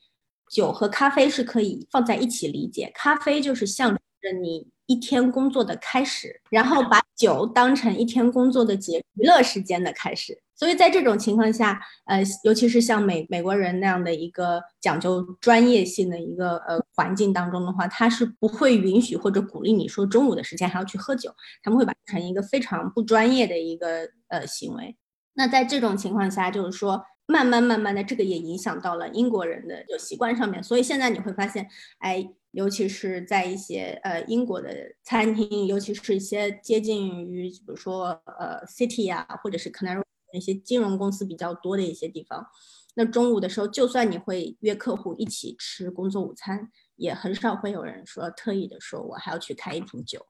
[0.55, 4.68] 酒和咖啡是可以放在一起理解，咖啡就是象征着你。
[4.86, 10.38] 一天工作的开始，然后把酒当成一天工作的结娱乐时间的开始。
[10.55, 24.94] 所以在这种情况下，呃，尤其是像美美国人那样的一个讲究专业性的一个呃环境当中的话，他是不会允许或者鼓励你说中午的时间还要去喝酒，他们会把它成一个非常不专业的一个呃行为。
[25.32, 27.02] 那在这种情况下，就是说。
[27.27, 31.66] 慢慢慢慢的，这个也影响到了英国人的就习惯上面，所以现在你会发现，
[31.99, 40.03] 哎，尤其是在一些呃英国的餐厅，尤其是一些接近于比如说呃 City 啊，或者是 Canary
[40.35, 42.47] 那些金融公司比较多的一些地方，
[42.95, 50.27] 那中午的时候，就算你会约客户一起吃工作午餐，也很少会有人说特意的说我还要去开一瓶酒，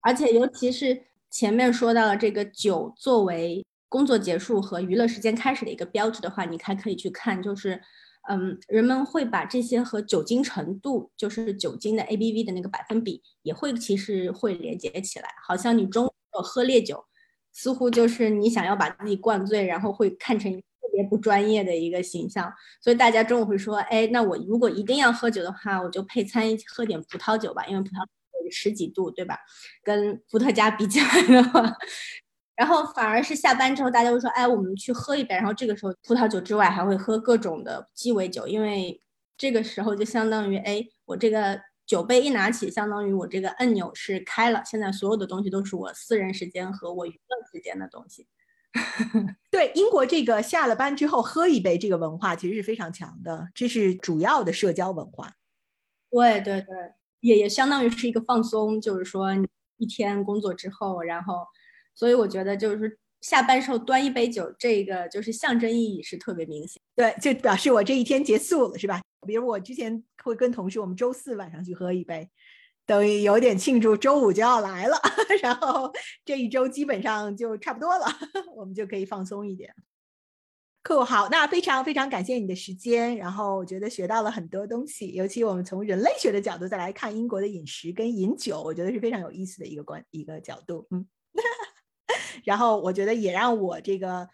[0.00, 3.62] 而且尤其是前面说到了这个酒作为。
[3.90, 7.82] 工作结束和娱乐时间开始的一个标志的话，你还可以去看，就是，
[8.30, 15.28] 嗯，人们会把这些和酒精程度，就是酒精的 ABV 的那个百分比，也会其实会连接起来。
[15.46, 16.12] 好像你中午
[16.42, 17.04] 喝烈酒，
[17.52, 22.52] 似乎就是你想要把自己灌醉，然后会看成特别不专业的一个形象。
[22.80, 29.36] 所以大家中午会说，哎，那我如果一定要喝酒的话，我就配餐喝点葡萄酒吧，因为葡萄酒十几度，对吧？
[29.82, 31.76] 跟伏特加比起来的话。
[32.60, 39.00] 然后反而是下班之后，大家会说：“哎，我们去喝一杯。”然后这个时候，葡萄酒之外还会喝各种的鸡尾酒，因为
[39.38, 44.60] 这个时候就相当于，哎，我这个酒杯一拿起，相当于我这个按钮是开了。
[44.66, 48.26] 现在所有的东西都是我私人时间和我娱乐时间的东西。
[49.50, 55.32] 对，英国这个下了班之后喝一杯这个文化其实是非常强的，这是主要的社交文化。
[56.10, 56.68] 对对对，
[57.20, 59.30] 也也相当于是一个放松，就是说
[59.78, 61.46] 一天工作之后，然后。
[62.00, 66.80] 所以我觉得就是下班时候端一杯酒，这个就是象征意义是特别明显。
[66.96, 69.02] 对，就表示我这一天结束了，是吧？
[69.26, 72.26] 比如我之前会跟同事，我们周四晚上去喝一杯，
[72.86, 74.96] 等于有点庆祝周五就要来了，
[75.42, 75.92] 然后
[76.24, 78.06] 这一周基本上就差不多了，
[78.56, 79.70] 我们就可以放松一点。
[80.82, 91.06] 酷，好，那非常非常感谢你的时间，然后我觉得学到了很多东西，尤其我们从人类学的角度再来看英国的饮食跟饮酒，我觉得是非常有意思的一个观一个角度，嗯。
[92.44, 94.28] 然后我觉得也让我这个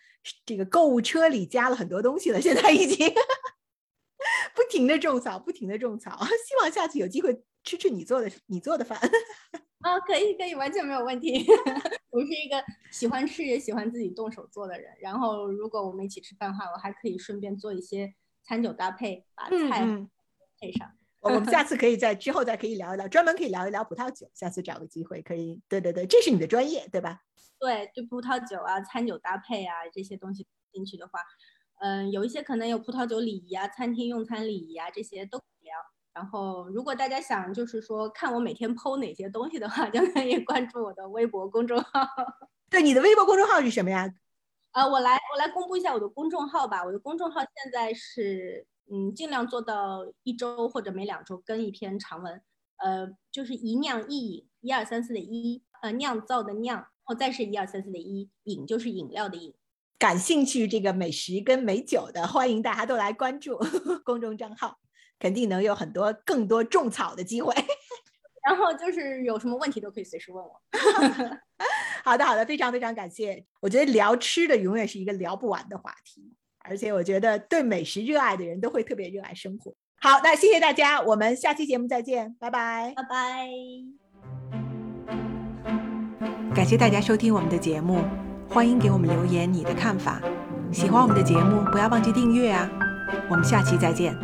[0.44, 3.08] 这个购物车里加了很多东西了，现在已经
[4.54, 6.18] 不停的种草，不停的种草。
[6.24, 8.98] 希望下次有机会吃吃你做的你做的饭。
[9.80, 11.46] 啊，可以可以，完全没有问题。
[12.10, 12.60] 我是一个
[12.90, 14.90] 喜欢吃也喜欢自己动手做的人。
[15.00, 18.12] 然后如果我们一起吃饭的话，我还可以顺便做一些
[18.42, 19.86] 餐酒搭配，把菜
[20.58, 20.90] 配上。
[21.20, 24.28] 我们下次可以在之后再可以聊一聊，专门可以聊一聊葡萄酒。
[24.34, 25.60] 下次找个机会可以。
[25.68, 27.20] 对对对，这是你的专业，对吧？
[27.58, 31.20] 对，对葡萄酒啊、餐酒搭配啊这些东西进去的话，
[31.80, 35.74] 嗯，有一些可能有葡萄酒礼仪啊、餐厅用餐礼仪啊这些都聊。
[36.12, 41.90] 然后，如果大家想就是说看我每天剖哪些东西的话，就可以关注我的微博公众号。
[42.70, 44.10] 对，你的微博公众号是什么呀？
[44.70, 46.82] 啊，我来我来公布一下我的公众号吧。
[46.82, 52.42] 我的公众号现在是嗯，尽量做到一周或者每两周更一篇长文。
[52.78, 56.86] 呃，就是一酿一饮，一二三四的一，呃，酿造的酿。
[57.06, 59.54] 后再是一二三四的一饮就是饮料的饮，
[59.98, 63.58] 感兴趣这个美食跟美酒的，欢迎大家都来关注
[64.04, 64.78] 公众账号，
[65.18, 67.54] 肯定能有很多更多种草的机会。
[68.46, 70.60] 然后就是有什么问题都可以随时问我。
[72.04, 73.44] 好的，好的，非常非常感谢。
[73.60, 79.74] 我觉得聊吃的永远是一个聊不完的话题，而且我觉得对美食热爱的人都会特别热爱生活。
[80.00, 84.05] 好，那谢谢大家，我们下期节目再见，拜拜，拜拜。
[86.56, 88.02] 感谢大家收听我们的节目，
[88.48, 90.22] 欢迎给我们留言你的看法。
[90.72, 92.66] 喜欢我们的节目，不要忘记订阅啊！
[93.28, 94.16] 我们下期再见。